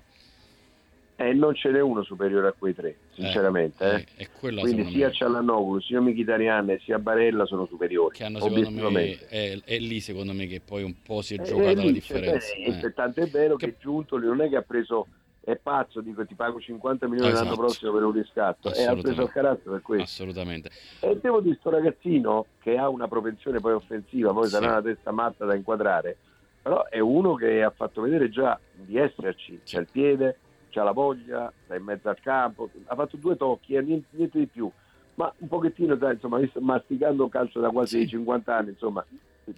eh, 1.28 1.32
non 1.32 1.54
ce 1.54 1.70
n'è 1.70 1.80
uno 1.80 2.02
superiore 2.02 2.48
a 2.48 2.54
quei 2.56 2.74
tre, 2.74 2.88
eh, 2.88 2.96
sinceramente. 3.12 4.06
Eh, 4.16 4.24
eh. 4.24 4.28
Quindi 4.38 4.90
sia 4.90 5.08
me... 5.08 5.12
Cialanoglu, 5.12 5.80
sia 5.80 6.00
Mkhitaryan 6.00 6.78
sia 6.82 6.98
Barella 6.98 7.46
sono 7.46 7.66
superiori. 7.66 8.16
Che 8.16 8.24
hanno 8.24 8.40
secondo 8.40 8.90
me, 8.90 9.18
è, 9.28 9.58
è, 9.64 9.78
lì 9.78 10.00
secondo 10.00 10.32
me 10.32 10.46
che 10.46 10.60
poi 10.60 10.82
un 10.82 10.94
po' 11.02 11.22
si 11.22 11.34
è 11.34 11.40
eh, 11.40 11.44
giocata 11.44 11.84
la 11.84 11.90
differenza. 11.90 12.54
Eh. 12.54 12.92
Tanto 12.92 13.20
è 13.20 13.26
vero 13.26 13.56
che, 13.56 13.66
che 13.66 13.76
Giuntoli 13.80 14.26
non 14.26 14.40
è 14.40 14.48
che 14.48 14.56
ha 14.56 14.62
preso 14.62 15.06
è 15.44 15.56
pazzo, 15.56 16.00
dico 16.00 16.24
ti 16.24 16.34
pago 16.34 16.60
50 16.60 17.08
milioni 17.08 17.32
esatto. 17.32 17.44
l'anno 17.44 17.56
prossimo 17.56 17.92
per 17.92 18.04
un 18.04 18.12
riscatto 18.12 18.72
e 18.72 18.84
ha 18.84 18.94
preso 18.94 19.22
il 19.22 19.30
carattere 19.30 19.70
per 19.70 19.82
questo. 19.82 20.04
Assolutamente. 20.04 20.70
E 21.00 21.18
devo 21.20 21.40
dire, 21.40 21.58
questo 21.58 21.70
ragazzino 21.70 22.46
che 22.60 22.76
ha 22.76 22.88
una 22.88 23.08
propensione 23.08 23.58
poi 23.58 23.72
offensiva, 23.72 24.32
poi 24.32 24.44
sì. 24.44 24.50
sarà 24.50 24.66
una 24.68 24.82
testa 24.82 25.10
matta 25.10 25.44
da 25.44 25.56
inquadrare, 25.56 26.16
però 26.62 26.86
è 26.86 27.00
uno 27.00 27.34
che 27.34 27.62
ha 27.62 27.70
fatto 27.70 28.02
vedere 28.02 28.30
già 28.30 28.58
di 28.72 28.96
esserci, 28.96 29.60
c'è 29.64 29.80
il 29.80 29.88
piede, 29.90 30.38
c'ha 30.72 30.82
la 30.82 30.92
voglia, 30.92 31.52
sta 31.64 31.76
in 31.76 31.84
mezzo 31.84 32.08
al 32.08 32.18
campo, 32.20 32.70
ha 32.86 32.94
fatto 32.94 33.16
due 33.16 33.36
tocchi 33.36 33.74
e 33.74 33.82
niente, 33.82 34.08
niente, 34.10 34.38
di 34.38 34.46
più. 34.46 34.70
Ma 35.14 35.32
un 35.38 35.48
pochettino, 35.48 35.94
dai, 35.94 36.14
insomma, 36.14 36.40
masticando 36.60 37.28
calcio 37.28 37.60
da 37.60 37.68
quasi 37.68 38.00
sì. 38.00 38.08
50 38.08 38.56
anni, 38.56 38.70
insomma, 38.70 39.04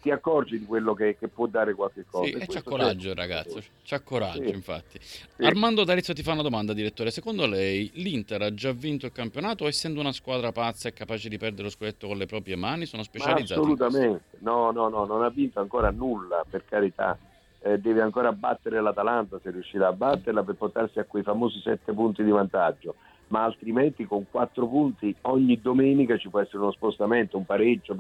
ti 0.01 0.11
accorgi 0.11 0.59
di 0.59 0.65
quello 0.65 0.95
che, 0.95 1.17
che, 1.17 1.29
può 1.29 1.47
dare 1.47 1.75
qualche 1.75 2.05
cosa. 2.11 2.27
Sì, 2.27 2.33
e, 2.33 2.47
c'ha 2.47 2.63
coraggio 2.63 3.11
il 3.11 3.15
ragazzo, 3.15 3.61
c'ha 3.85 4.01
coraggio 4.01 4.49
sì. 4.49 4.55
infatti. 4.55 4.99
Sì. 5.01 5.45
Armando 5.45 5.85
D'Arezzo 5.85 6.13
ti 6.13 6.23
fa 6.23 6.33
una 6.33 6.43
domanda, 6.43 6.73
direttore. 6.73 7.13
Secondo 7.13 7.47
lei 7.47 7.91
l'Inter 7.95 8.43
ha 8.43 8.53
già 8.53 8.73
vinto 8.73 9.07
il 9.07 9.13
campionato 9.13 9.67
essendo 9.69 10.01
una 10.01 10.13
squadra 10.13 10.51
pazza 10.51 10.89
e 10.89 10.93
capace 10.93 11.29
di 11.29 11.39
perdere 11.39 11.65
lo 11.65 11.71
scudetto 11.71 12.09
con 12.09 12.17
le 12.17 12.27
proprie 12.27 12.57
mani? 12.57 12.87
Sono 12.87 13.05
specializzati? 13.05 13.61
Ma 13.61 13.67
assolutamente, 13.67 14.23
no, 14.39 14.73
no, 14.73 14.89
no, 14.89 15.05
non 15.05 15.23
ha 15.23 15.29
vinto 15.29 15.61
ancora 15.61 15.91
nulla, 15.91 16.45
per 16.49 16.65
carità 16.65 17.17
eh, 17.65 17.79
deve 17.79 18.03
ancora 18.03 18.33
battere 18.33 18.81
l'Atalanta 18.81 19.41
se 19.43 19.51
riuscirà 19.51 19.89
a 19.89 19.93
batterla 19.93 20.43
per 20.43 20.55
portarsi 20.55 20.99
a 20.99 21.05
quei 21.05 21.23
famosi 21.23 21.61
sette 21.61 21.93
punti 21.93 22.23
di 22.23 22.31
vantaggio 22.31 22.95
ma 23.29 23.45
altrimenti 23.45 24.05
con 24.05 24.27
quattro 24.31 24.67
punti 24.67 25.15
ogni 25.23 25.61
domenica 25.61 26.17
ci 26.17 26.29
può 26.29 26.41
essere 26.41 26.59
uno 26.59 26.73
spostamento, 26.73 27.37
un 27.37 27.47
pareggio, 27.47 27.97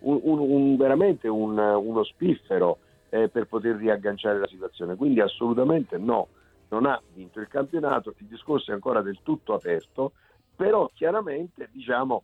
un, 0.00 0.20
un, 0.22 0.38
un, 0.38 0.76
veramente 0.76 1.28
uno 1.28 2.04
spiffero 2.04 2.78
eh, 3.08 3.28
per 3.28 3.46
poter 3.46 3.76
riagganciare 3.76 4.38
la 4.38 4.46
situazione. 4.46 4.96
Quindi 4.96 5.20
assolutamente 5.20 5.98
no, 5.98 6.28
non 6.68 6.86
ha 6.86 7.00
vinto 7.14 7.40
il 7.40 7.48
campionato, 7.48 8.14
il 8.18 8.26
discorso 8.26 8.70
è 8.70 8.74
ancora 8.74 9.02
del 9.02 9.18
tutto 9.22 9.54
aperto, 9.54 10.12
però 10.54 10.90
chiaramente 10.94 11.68
diciamo 11.72 12.22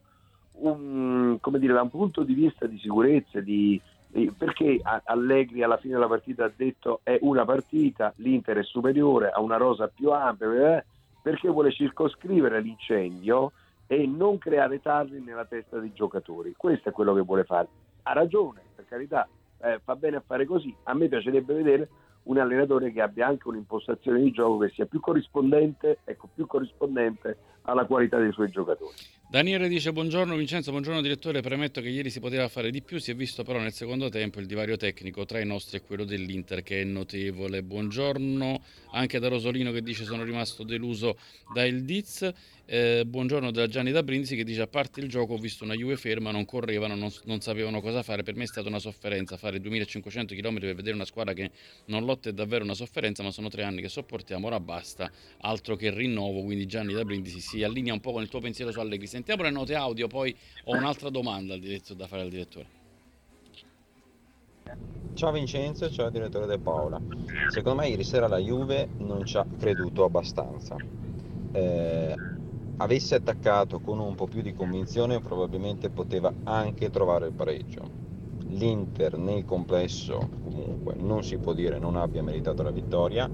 un, 0.58 1.38
dire, 1.58 1.72
da 1.72 1.82
un 1.82 1.90
punto 1.90 2.22
di 2.22 2.34
vista 2.34 2.66
di 2.66 2.78
sicurezza, 2.78 3.40
di, 3.40 3.80
perché 4.36 4.80
Allegri 5.04 5.62
alla 5.62 5.76
fine 5.76 5.94
della 5.94 6.08
partita 6.08 6.44
ha 6.44 6.52
detto 6.54 7.00
è 7.02 7.18
una 7.22 7.44
partita, 7.44 8.12
l'Inter 8.16 8.58
è 8.58 8.64
superiore, 8.64 9.30
ha 9.30 9.40
una 9.40 9.56
rosa 9.56 9.88
più 9.88 10.10
ampia, 10.10 10.84
perché 11.22 11.48
vuole 11.48 11.72
circoscrivere 11.72 12.60
l'incendio 12.60 13.52
e 13.86 14.06
non 14.06 14.38
creare 14.38 14.80
tardi 14.80 15.20
nella 15.20 15.44
testa 15.44 15.78
dei 15.78 15.92
giocatori. 15.92 16.54
Questo 16.56 16.88
è 16.88 16.92
quello 16.92 17.14
che 17.14 17.20
vuole 17.20 17.44
fare. 17.44 17.68
Ha 18.02 18.12
ragione, 18.12 18.62
per 18.74 18.86
carità, 18.86 19.28
eh, 19.58 19.80
fa 19.82 19.96
bene 19.96 20.16
a 20.16 20.22
fare 20.24 20.44
così. 20.46 20.74
A 20.84 20.94
me 20.94 21.08
piacerebbe 21.08 21.54
vedere 21.54 21.88
un 22.24 22.38
allenatore 22.38 22.92
che 22.92 23.00
abbia 23.00 23.26
anche 23.26 23.48
un'impostazione 23.48 24.20
di 24.20 24.30
gioco 24.30 24.58
che 24.58 24.70
sia 24.70 24.86
più 24.86 25.00
corrispondente, 25.00 25.98
ecco, 26.04 26.28
più 26.34 26.46
corrispondente 26.46 27.38
alla 27.62 27.84
qualità 27.84 28.18
dei 28.18 28.32
suoi 28.32 28.50
giocatori. 28.50 28.94
Daniele 29.28 29.66
dice 29.66 29.92
buongiorno 29.92 30.36
Vincenzo, 30.36 30.70
buongiorno 30.70 31.00
direttore, 31.00 31.40
premetto 31.40 31.80
che 31.80 31.88
ieri 31.88 32.10
si 32.10 32.20
poteva 32.20 32.46
fare 32.46 32.70
di 32.70 32.80
più, 32.80 32.98
si 32.98 33.10
è 33.10 33.14
visto 33.16 33.42
però 33.42 33.58
nel 33.58 33.72
secondo 33.72 34.08
tempo 34.08 34.38
il 34.38 34.46
divario 34.46 34.76
tecnico 34.76 35.24
tra 35.24 35.40
i 35.40 35.44
nostri 35.44 35.78
e 35.78 35.82
quello 35.82 36.04
dell'Inter 36.04 36.62
che 36.62 36.82
è 36.82 36.84
notevole. 36.84 37.64
Buongiorno 37.64 38.62
anche 38.92 39.18
da 39.18 39.26
Rosolino 39.26 39.72
che 39.72 39.82
dice 39.82 40.04
sono 40.04 40.22
rimasto 40.22 40.62
deluso 40.62 41.18
da 41.52 41.64
il 41.64 41.82
Diz. 41.82 42.32
Eh, 42.68 43.04
buongiorno 43.06 43.52
da 43.52 43.68
Gianni 43.68 43.92
da 43.92 44.02
Brindisi 44.02 44.34
che 44.34 44.42
dice 44.42 44.62
a 44.62 44.66
parte 44.66 44.98
il 44.98 45.08
gioco 45.08 45.34
ho 45.34 45.38
visto 45.38 45.62
una 45.62 45.74
Juve 45.74 45.96
ferma, 45.96 46.32
non 46.32 46.44
correvano, 46.44 46.96
non, 46.96 47.12
non, 47.24 47.40
sapevano 47.40 47.80
cosa 47.80 48.02
fare, 48.02 48.24
per 48.24 48.34
me 48.34 48.42
è 48.42 48.46
stata 48.46 48.66
una 48.66 48.80
sofferenza 48.80 49.36
fare 49.36 49.60
2500 49.60 50.34
km 50.34 50.58
per 50.58 50.74
vedere 50.74 50.94
una 50.96 51.04
squadra 51.04 51.32
che 51.32 51.52
non 51.86 52.04
lotta 52.04 52.28
è 52.28 52.32
davvero 52.32 52.64
una 52.64 52.74
sofferenza, 52.74 53.22
ma 53.22 53.30
sono 53.30 53.48
tre 53.48 53.62
anni 53.62 53.82
che 53.82 53.88
sopportiamo, 53.88 54.48
ora 54.48 54.58
basta, 54.58 55.08
altro 55.42 55.76
che 55.76 55.92
rinnovo, 55.92 56.42
quindi 56.42 56.66
Gianni 56.66 56.92
da 56.92 57.04
Brindisi 57.04 57.38
si 57.38 57.62
allinea 57.62 57.92
un 57.92 58.00
po' 58.00 58.10
con 58.10 58.22
il 58.22 58.28
tuo 58.28 58.40
pensiero 58.40 58.72
su 58.72 58.80
Allegri. 58.80 59.06
Sentiamo 59.16 59.44
le 59.44 59.50
note 59.50 59.74
audio, 59.74 60.08
poi 60.08 60.36
ho 60.64 60.76
un'altra 60.76 61.08
domanda 61.08 61.56
da 61.56 62.06
fare 62.06 62.20
al 62.20 62.28
direttore. 62.28 62.66
Ciao 65.14 65.32
Vincenzo, 65.32 65.88
ciao 65.90 66.10
direttore 66.10 66.44
De 66.44 66.58
Paola. 66.58 67.00
Secondo 67.48 67.80
me 67.80 67.88
ieri 67.88 68.04
sera 68.04 68.28
la 68.28 68.36
Juve 68.36 68.88
non 68.98 69.24
ci 69.24 69.38
ha 69.38 69.46
creduto 69.58 70.04
abbastanza. 70.04 70.76
Eh, 71.50 72.14
avesse 72.76 73.14
attaccato 73.14 73.80
con 73.80 74.00
un 74.00 74.14
po' 74.14 74.26
più 74.26 74.42
di 74.42 74.52
convinzione 74.52 75.18
probabilmente 75.20 75.88
poteva 75.88 76.30
anche 76.44 76.90
trovare 76.90 77.28
il 77.28 77.32
pareggio. 77.32 77.88
L'Inter 78.48 79.16
nel 79.16 79.46
complesso 79.46 80.28
comunque 80.44 80.94
non 80.98 81.24
si 81.24 81.38
può 81.38 81.54
dire 81.54 81.78
non 81.78 81.96
abbia 81.96 82.22
meritato 82.22 82.62
la 82.62 82.70
vittoria. 82.70 83.26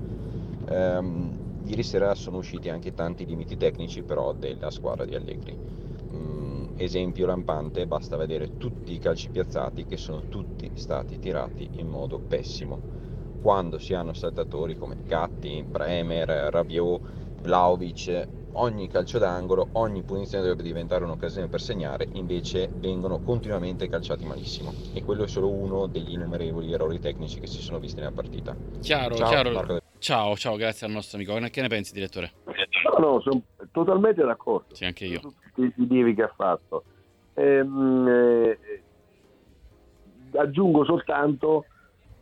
Eh, 0.64 1.40
ieri 1.64 1.82
sera 1.82 2.14
sono 2.14 2.38
usciti 2.38 2.68
anche 2.68 2.92
tanti 2.92 3.24
limiti 3.26 3.56
tecnici 3.56 4.04
però 4.04 4.32
della 4.32 4.70
squadra 4.70 5.04
di 5.04 5.14
Allegri. 5.14 5.56
Mm, 6.14 6.64
esempio 6.74 7.26
lampante, 7.26 7.86
basta 7.86 8.16
vedere 8.16 8.52
tutti 8.56 8.92
i 8.92 8.98
calci 8.98 9.30
piazzati 9.30 9.84
che 9.86 9.96
sono 9.96 10.24
tutti 10.28 10.70
stati 10.74 11.18
tirati 11.18 11.68
in 11.74 11.88
modo 11.88 12.22
pessimo. 12.26 12.82
Quando 13.38 13.78
si 13.78 13.94
hanno 13.94 14.12
saltatori 14.12 14.74
come 14.76 14.96
Gatti, 15.02 15.62
Bremer, 15.64 16.28
Rabiot, 16.28 17.00
Vlaovic, 17.36 18.28
ogni 18.56 18.86
calcio 18.88 19.18
d'angolo, 19.18 19.70
ogni 19.72 20.04
punizione 20.04 20.44
dovrebbe 20.44 20.62
diventare 20.68 21.04
un'occasione 21.04 21.48
per 21.48 21.60
segnare, 21.60 22.08
invece 22.12 22.70
vengono 22.74 23.20
continuamente 23.20 23.88
calciati 23.88 24.24
malissimo 24.26 24.76
e 24.92 25.02
quello 25.02 25.24
è 25.24 25.28
solo 25.28 25.50
uno 25.50 25.86
degli 25.86 26.12
innumerevoli 26.12 26.72
errori 26.72 26.98
tecnici 27.00 27.40
che 27.40 27.46
si 27.46 27.62
sono 27.62 27.78
visti 27.78 28.00
nella 28.00 28.12
partita. 28.12 28.56
Chiaro, 28.80 29.14
ciao, 29.16 29.38
chiaro. 29.38 29.81
Ciao, 30.02 30.34
ciao, 30.34 30.56
grazie 30.56 30.84
al 30.88 30.92
nostro 30.92 31.16
amico. 31.16 31.38
Che 31.48 31.60
ne 31.60 31.68
pensi, 31.68 31.94
direttore? 31.94 32.32
No, 32.82 32.98
no, 32.98 33.20
sono 33.20 33.40
totalmente 33.70 34.24
d'accordo. 34.24 34.74
Sì, 34.74 34.84
anche 34.84 35.04
io. 35.04 35.20
Su 35.20 35.32
tutti 35.54 35.60
i 35.60 35.72
rilievi 35.76 36.16
che 36.16 36.24
ha 36.24 36.32
fatto. 36.36 36.82
Ehm, 37.34 38.08
eh, 38.08 38.58
aggiungo 40.34 40.84
soltanto 40.84 41.66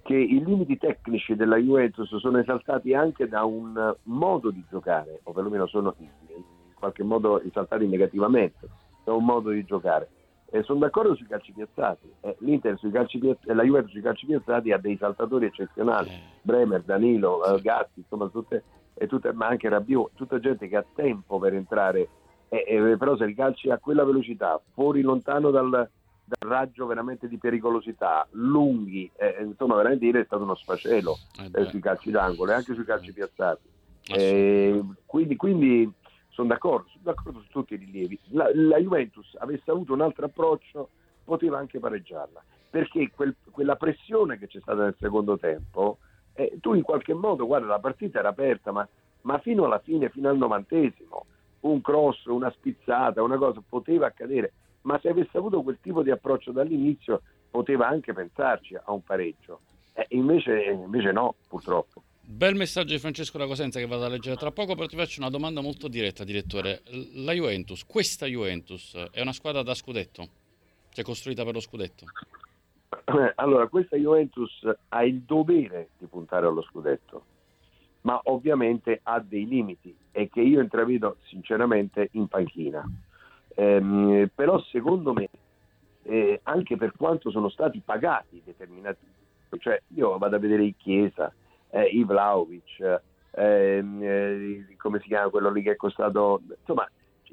che 0.03 0.15
i 0.15 0.45
limiti 0.45 0.77
tecnici 0.77 1.35
della 1.35 1.57
Juventus 1.57 2.15
sono 2.17 2.39
esaltati 2.39 2.93
anche 2.93 3.27
da 3.29 3.45
un 3.45 3.97
modo 4.03 4.51
di 4.51 4.63
giocare, 4.69 5.21
o 5.23 5.33
perlomeno 5.33 5.67
sono 5.67 5.95
in 6.01 6.75
qualche 6.75 7.03
modo 7.03 7.41
esaltati 7.41 7.87
negativamente, 7.87 8.69
da 9.05 9.15
un 9.15 9.25
modo 9.25 9.49
di 9.49 9.65
giocare. 9.65 10.11
Eh, 10.53 10.63
sono 10.65 10.81
d'accordo 10.81 11.15
sui 11.15 11.27
calci 11.27 11.53
piazzati. 11.53 12.13
Eh, 12.21 12.37
L'Inter 12.41 12.77
sui 12.79 12.91
calci 12.91 13.19
piazzati, 13.19 13.55
la 13.55 13.63
Juventus 13.63 13.93
sui 13.93 14.03
calci 14.03 14.27
piazzati 14.27 14.73
ha 14.73 14.79
dei 14.79 14.97
saltatori 14.97 15.47
eccezionali. 15.47 16.09
Eh. 16.09 16.21
Bremer, 16.43 16.83
Danilo, 16.83 17.45
eh, 17.45 17.61
Gatti, 17.61 18.01
insomma, 18.01 18.29
tutte, 18.29 18.65
tutte, 19.07 19.33
ma 19.33 19.47
anche 19.47 19.69
Rabiot, 19.69 20.11
tutta 20.15 20.41
gente 20.41 20.67
che 20.69 20.77
ha 20.77 20.85
tempo 20.95 21.39
per 21.39 21.55
entrare. 21.55 22.09
però 22.49 23.17
se 23.17 23.25
ricalci 23.27 23.71
a 23.71 23.79
quella 23.79 24.05
velocità, 24.05 24.61
fuori 24.73 25.03
lontano 25.03 25.51
dal, 25.51 25.71
dal 25.71 26.51
raggio 26.51 26.87
veramente 26.87 27.29
di 27.29 27.39
pericolosità, 27.39 28.27
lunghi, 28.33 29.09
eh, 29.17 29.37
insomma 29.43 29.77
veramente 29.77 30.05
ieri 30.05 30.21
è 30.21 30.25
stato 30.25 30.43
uno 30.43 30.57
sfacelo 30.57 31.17
eh, 31.53 31.65
sui 31.67 31.81
calci 31.81 32.11
d'angolo 32.11 32.51
e 32.51 32.55
anche 32.55 32.75
sui 32.75 32.85
calci 32.85 33.13
piazzati. 33.13 33.69
quindi, 35.07 35.37
quindi 35.37 35.93
sono 36.31 36.49
d'accordo, 36.49 36.89
sono 36.89 37.05
d'accordo 37.05 37.41
su 37.41 37.49
tutti 37.49 37.75
i 37.75 37.77
rilievi. 37.77 38.19
La, 38.31 38.51
la, 38.53 38.79
Juventus 38.79 39.37
avesse 39.39 39.71
avuto 39.71 39.93
un 39.93 40.01
altro 40.01 40.27
approccio 40.27 40.89
poteva 41.25 41.59
anche 41.59 41.79
pareggiarla, 41.79 42.43
perché 42.71 43.11
quel, 43.11 43.35
quella 43.51 43.77
pressione 43.77 44.39
che 44.39 44.47
c'è 44.47 44.61
stata 44.61 44.83
nel 44.83 44.97
secondo 44.99 45.39
tempo, 45.39 45.99
eh, 46.35 46.59
tu 46.61 46.75
in 46.75 46.83
qualche 46.83 47.15
modo, 47.15 47.47
guarda, 47.47 47.67
la 47.67 47.79
partita 47.79 48.19
era 48.19 48.31
aperta, 48.31 48.73
ma, 48.73 48.87
ma 49.23 49.39
fino 49.39 49.65
alla 49.65 49.79
fine, 49.79 50.09
fino 50.09 50.29
al 50.29 50.39
novantesimo, 50.39 51.27
un 51.61 51.81
cross, 51.81 52.25
una 52.25 52.51
spizzata, 52.51 53.23
una 53.23 53.37
cosa 53.37 53.63
poteva 53.67 54.07
accadere, 54.07 54.53
ma 54.83 54.99
se 54.99 55.09
avesse 55.09 55.37
avuto 55.37 55.63
quel 55.63 55.79
tipo 55.81 56.03
di 56.03 56.11
approccio 56.11 56.53
dall'inizio 56.53 57.23
poteva 57.51 57.87
anche 57.87 58.13
pensarci 58.13 58.77
a 58.77 58.93
un 58.93 59.03
pareggio. 59.03 59.61
Eh, 59.93 60.07
invece, 60.11 60.63
invece 60.63 61.13
no, 61.13 61.35
purtroppo. 61.49 62.03
Bel 62.31 62.55
messaggio 62.55 62.93
di 62.93 63.01
Francesco 63.01 63.39
da 63.39 63.47
Cosenza 63.47 63.81
che 63.81 63.87
vado 63.89 64.05
a 64.05 64.09
leggere 64.09 64.37
tra 64.37 64.53
poco, 64.53 64.77
però 64.77 64.87
ti 64.87 64.95
faccio 64.95 65.21
una 65.21 65.31
domanda 65.31 65.61
molto 65.61 65.89
diretta, 65.89 66.23
direttore. 66.23 66.83
La 67.15 67.33
Juventus, 67.33 67.85
questa 67.85 68.25
Juventus, 68.27 68.95
è 69.11 69.21
una 69.21 69.33
squadra 69.33 69.63
da 69.63 69.75
scudetto? 69.75 70.29
Cioè 70.91 71.05
costruita 71.05 71.43
per 71.43 71.55
lo 71.55 71.61
scudetto? 71.61 72.05
Eh, 73.05 73.33
allora, 73.35 73.67
questa 73.67 73.97
Juventus 73.97 74.65
ha 74.91 75.05
il 75.05 75.23
dovere 75.23 75.89
di 75.99 76.07
puntare 76.07 76.47
allo 76.47 76.63
scudetto, 76.63 77.25
ma 78.03 78.21
ovviamente 78.27 79.01
ha 79.03 79.19
dei 79.19 79.47
limiti 79.49 79.95
e 80.13 80.29
che 80.29 80.41
io 80.41 80.61
intravedo 80.61 81.17
sinceramente 81.25 82.11
in 82.13 82.29
panchina. 82.29 82.89
Ehm, 83.57 84.31
però 84.33 84.63
secondo 84.71 85.13
me, 85.13 85.29
eh, 86.05 86.39
anche 86.45 86.77
per 86.77 86.93
quanto 86.97 87.33
sono 87.33 87.49
stati 87.49 87.83
pagati 87.85 88.41
determinati, 88.45 89.05
cioè 89.59 89.83
io 89.95 90.17
vado 90.17 90.37
a 90.37 90.39
vedere 90.39 90.63
i 90.63 90.77
Chiesa, 90.79 91.35
eh, 91.71 91.85
i 91.85 92.05
Vlaovic, 92.05 93.01
ehm, 93.33 94.03
eh, 94.03 94.77
come 94.77 95.01
si 95.01 95.09
chiama 95.09 95.31
quello 95.31 95.51
lì 95.51 95.63
che 95.63 95.73
è 95.73 95.77
costato, 95.77 96.43
insomma 96.59 96.89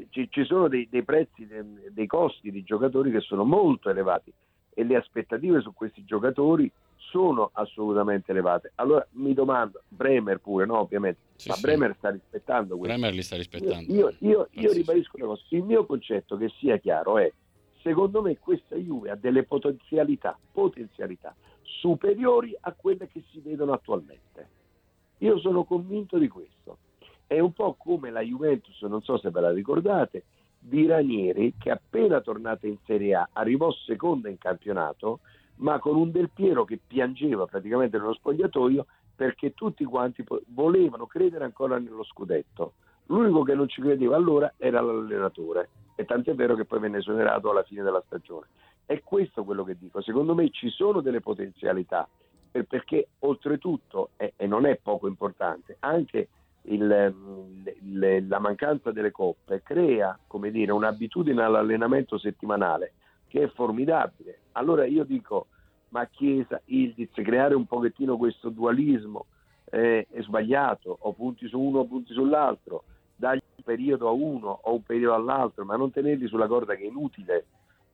ci, 0.09 0.27
ci 0.29 0.45
sono 0.45 0.67
dei, 0.67 0.87
dei 0.89 1.03
prezzi, 1.03 1.45
dei, 1.47 1.63
dei, 1.91 2.07
costi 2.07 2.51
di 2.51 2.63
giocatori 2.63 3.11
che 3.11 3.21
sono 3.21 3.43
molto 3.43 3.89
elevati 3.89 4.31
e 4.73 4.83
le 4.83 4.95
aspettative 4.95 5.61
su 5.61 5.73
questi 5.73 6.03
giocatori 6.05 6.71
sono 6.95 7.49
assolutamente 7.53 8.31
elevate. 8.31 8.73
Allora 8.75 9.05
mi 9.13 9.33
domando, 9.33 9.81
Bremer 9.87 10.39
pure, 10.39 10.65
no 10.65 10.79
ovviamente, 10.79 11.19
sì, 11.35 11.49
ma 11.49 11.55
sì. 11.55 11.61
Bremer 11.61 11.95
sta 11.97 12.09
rispettando 12.09 12.77
questo. 12.77 12.95
Bremer 12.95 13.13
li 13.13 13.23
sta 13.23 13.37
rispettando. 13.37 13.91
Io, 13.91 14.13
io, 14.19 14.29
io, 14.29 14.47
io 14.51 14.71
ribadisco 14.71 15.15
una 15.15 15.25
cosa, 15.25 15.43
il 15.49 15.63
mio 15.63 15.85
concetto 15.85 16.37
che 16.37 16.49
sia 16.59 16.77
chiaro 16.77 17.17
è, 17.17 17.31
secondo 17.81 18.21
me 18.21 18.37
questa 18.37 18.75
Juve 18.75 19.09
ha 19.09 19.15
delle 19.15 19.43
potenzialità, 19.43 20.37
potenzialità 20.51 21.33
superiori 21.67 22.55
a 22.59 22.73
quelle 22.73 23.07
che 23.07 23.23
si 23.31 23.39
vedono 23.39 23.73
attualmente. 23.73 24.55
Io 25.19 25.37
sono 25.39 25.63
convinto 25.63 26.17
di 26.17 26.27
questo. 26.27 26.77
È 27.25 27.39
un 27.39 27.51
po' 27.53 27.75
come 27.77 28.09
la 28.09 28.21
Juventus, 28.21 28.81
non 28.83 29.01
so 29.01 29.17
se 29.17 29.29
ve 29.29 29.41
la 29.41 29.51
ricordate, 29.51 30.23
di 30.59 30.85
Ranieri 30.85 31.53
che 31.57 31.71
appena 31.71 32.21
tornata 32.21 32.67
in 32.67 32.77
Serie 32.85 33.15
A 33.15 33.29
arrivò 33.33 33.71
seconda 33.71 34.29
in 34.29 34.37
campionato, 34.37 35.19
ma 35.55 35.79
con 35.79 35.95
un 35.95 36.11
Del 36.11 36.29
Piero 36.29 36.65
che 36.65 36.79
piangeva 36.85 37.45
praticamente 37.45 37.97
nello 37.97 38.13
spogliatoio 38.13 38.85
perché 39.15 39.53
tutti 39.53 39.83
quanti 39.83 40.23
volevano 40.47 41.07
credere 41.07 41.43
ancora 41.43 41.79
nello 41.79 42.03
scudetto. 42.03 42.73
L'unico 43.07 43.43
che 43.43 43.55
non 43.55 43.67
ci 43.67 43.81
credeva 43.81 44.15
allora 44.15 44.53
era 44.57 44.81
l'allenatore 44.81 45.69
e 45.95 46.05
tant'è 46.05 46.35
vero 46.35 46.55
che 46.55 46.65
poi 46.65 46.79
venne 46.79 46.99
esonerato 46.99 47.49
alla 47.49 47.63
fine 47.63 47.81
della 47.81 48.03
stagione. 48.05 48.47
È 48.87 49.01
questo 49.03 49.43
quello 49.43 49.65
che 49.65 49.75
dico, 49.77 50.01
secondo 50.01 50.33
me 50.33 50.49
ci 50.49 50.69
sono 50.69 51.01
delle 51.01 51.19
potenzialità, 51.19 52.07
perché 52.65 53.09
oltretutto, 53.19 54.11
e, 54.15 54.33
non 54.47 54.65
è 54.65 54.77
poco 54.77 55.07
importante, 55.07 55.75
anche 55.81 56.29
il, 56.61 57.13
il, 57.83 58.27
la 58.29 58.39
mancanza 58.39 58.91
delle 58.91 59.11
coppe 59.11 59.61
crea 59.61 60.17
come 60.25 60.51
dire, 60.51 60.71
un'abitudine 60.71 61.43
all'allenamento 61.43 62.17
settimanale 62.17 62.93
che 63.27 63.43
è 63.43 63.47
formidabile. 63.49 64.39
Allora 64.53 64.85
io 64.85 65.03
dico, 65.03 65.47
ma 65.89 66.05
Chiesa, 66.05 66.61
Ildiz, 66.65 67.11
creare 67.13 67.55
un 67.55 67.65
pochettino 67.65 68.15
questo 68.15 68.47
dualismo 68.47 69.25
eh, 69.65 70.07
è 70.09 70.21
sbagliato, 70.21 70.95
o 70.97 71.11
punti 71.11 71.45
su 71.49 71.59
uno 71.59 71.79
o 71.79 71.85
punti 71.85 72.13
sull'altro, 72.13 72.83
dagli 73.17 73.41
un 73.55 73.63
periodo 73.65 74.07
a 74.07 74.11
uno 74.11 74.59
o 74.63 74.73
un 74.75 74.83
periodo 74.83 75.15
all'altro, 75.15 75.65
ma 75.65 75.75
non 75.75 75.91
tenerli 75.91 76.25
sulla 76.27 76.47
corda 76.47 76.75
che 76.75 76.83
è 76.83 76.87
inutile 76.87 77.45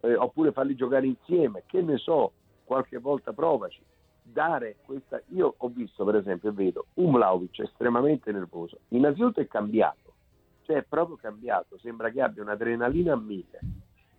eh, 0.03 0.15
oppure 0.15 0.51
farli 0.51 0.75
giocare 0.75 1.07
insieme, 1.07 1.63
che 1.65 1.81
ne 1.81 1.97
so, 1.97 2.33
qualche 2.65 2.97
volta 2.97 3.31
provaci. 3.33 3.81
Dare 4.21 4.77
questa, 4.85 5.21
io 5.29 5.53
ho 5.57 5.67
visto 5.69 6.05
per 6.05 6.15
esempio 6.15 6.53
vedo 6.53 6.85
un 6.95 7.11
Vlaovic 7.11 7.59
estremamente 7.59 8.31
nervoso, 8.31 8.79
innanzitutto 8.89 9.41
è 9.41 9.47
cambiato, 9.47 10.13
cioè 10.63 10.77
è 10.77 10.83
proprio 10.83 11.17
cambiato, 11.17 11.77
sembra 11.79 12.09
che 12.09 12.21
abbia 12.21 12.41
un'adrenalina 12.41 13.13
a 13.13 13.17
mille, 13.17 13.59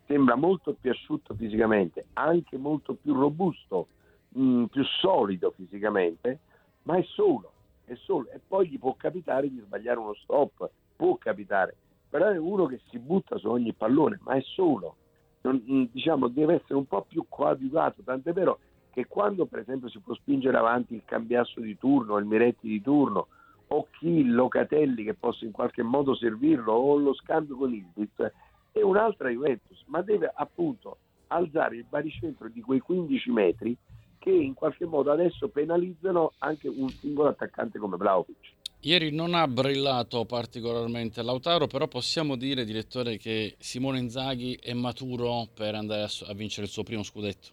sembra 0.07 0.35
molto 0.35 0.75
più 0.79 0.90
asciutto 0.90 1.35
fisicamente, 1.35 2.07
anche 2.14 2.59
molto 2.59 2.94
più 2.94 3.14
robusto, 3.14 3.88
mh, 4.29 4.42
mm, 4.42 4.64
più 4.64 4.85
solido 4.85 5.53
fisicamente, 5.53 6.40
ma 6.83 6.99
è 6.99 7.03
solo, 7.05 7.51
è 7.87 7.94
solo, 7.94 8.29
e 8.31 8.40
poi 8.47 8.68
gli 8.68 8.79
può 8.79 8.94
capitare 8.94 9.49
di 9.49 9.59
sbagliare 9.59 9.99
uno 9.99 10.14
stop, 10.14 10.68
può 10.97 11.16
capitare, 11.16 11.75
però 12.11 12.29
è 12.29 12.37
uno 12.37 12.66
che 12.66 12.81
si 12.90 12.99
butta 12.99 13.38
su 13.38 13.49
ogni 13.49 13.73
pallone, 13.73 14.20
ma 14.23 14.35
è 14.35 14.42
solo 14.42 14.97
non, 15.44 15.62
mm, 15.70 15.85
diciamo, 15.92 16.28
deve 16.28 16.54
essere 16.54 16.74
un 16.74 16.87
po' 16.87 17.02
più 17.02 17.26
coadiuvato, 17.28 18.02
tant'è 18.02 18.33
vero 18.33 18.59
che 18.90 19.07
quando 19.07 19.46
per 19.46 19.61
esempio 19.61 19.88
si 19.88 19.98
può 19.98 20.14
spingere 20.14 20.57
avanti 20.57 20.94
il 20.94 21.02
cambiasso 21.04 21.61
di 21.61 21.76
turno, 21.76 22.16
il 22.16 22.24
Miretti 22.24 22.68
di 22.68 22.80
turno, 22.80 23.28
o 23.68 23.88
chi, 23.98 24.24
Locatelli 24.24 25.04
che 25.04 25.14
possa 25.14 25.44
in 25.44 25.50
qualche 25.50 25.83
modo 25.83 26.14
servirlo, 26.14 26.72
o 26.72 26.96
lo 26.96 27.14
scambio 27.14 27.57
con 27.57 27.72
il 27.72 27.85
Ildiz, 27.96 28.33
è 28.72 28.83
un'altra 28.83 29.28
Juventus, 29.28 29.83
ma 29.87 30.00
deve 30.00 30.30
appunto 30.35 30.98
alzare 31.28 31.76
il 31.76 31.85
baricentro 31.88 32.48
di 32.48 32.61
quei 32.61 32.80
15 32.80 33.30
metri 33.30 33.76
che 34.18 34.30
in 34.30 34.54
qualche 34.54 34.87
modo 34.87 35.11
adesso 35.11 35.48
penalizzano 35.48 36.33
anche 36.38 36.68
un 36.68 36.88
singolo 36.88 37.28
attaccante 37.28 37.78
come 37.78 37.96
Vlaovic. 37.96 38.52
Ieri 38.87 39.14
non 39.14 39.33
ha 39.33 39.49
brillato 39.49 40.27
particolarmente 40.27 41.23
Lautaro, 41.23 41.66
però 41.66 41.88
possiamo 41.88 42.37
dire, 42.37 42.66
direttore, 42.66 43.16
che 43.16 43.55
Simone 43.59 43.99
Inzaghi 43.99 44.59
è 44.62 44.75
maturo 44.75 45.47
per 45.55 45.75
andare 45.75 46.03
a, 46.03 46.09
a 46.29 46.35
vincere 46.35 46.66
il 46.66 46.73
suo 46.73 46.83
primo 46.83 47.03
scudetto? 47.03 47.49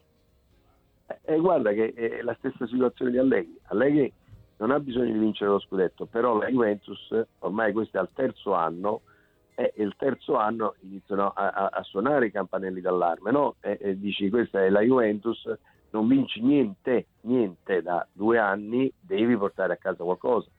E 1.23 1.37
guarda 1.37 1.71
che 1.71 1.93
è 1.93 2.21
la 2.21 2.35
stessa 2.37 2.67
situazione 2.67 3.11
di 3.11 3.17
Allegri. 3.17 3.57
Allegri 3.67 4.11
non 4.57 4.71
ha 4.71 4.79
bisogno 4.81 5.13
di 5.13 5.19
vincere 5.19 5.51
lo 5.51 5.59
scudetto, 5.59 6.05
però 6.05 6.37
la 6.37 6.47
Juventus 6.47 7.09
ormai 7.39 7.71
questo 7.71 7.95
è 7.95 8.01
al 8.01 8.09
terzo 8.13 8.53
anno 8.53 8.99
e 9.55 9.71
il 9.77 9.93
terzo 9.97 10.35
anno 10.35 10.75
iniziano 10.81 11.29
a, 11.29 11.47
a, 11.47 11.69
a 11.71 11.83
suonare 11.83 12.25
i 12.25 12.31
campanelli 12.31 12.81
d'allarme, 12.81 13.31
no? 13.31 13.55
E, 13.61 13.77
e, 13.79 13.97
dici 13.97 14.29
questa 14.29 14.65
è 14.65 14.69
la 14.69 14.81
Juventus, 14.81 15.49
non 15.91 16.09
vinci 16.09 16.41
niente, 16.41 17.05
niente 17.21 17.81
da 17.81 18.05
due 18.11 18.37
anni, 18.37 18.91
devi 18.99 19.37
portare 19.37 19.71
a 19.71 19.77
casa 19.77 20.03
qualcosa. 20.03 20.49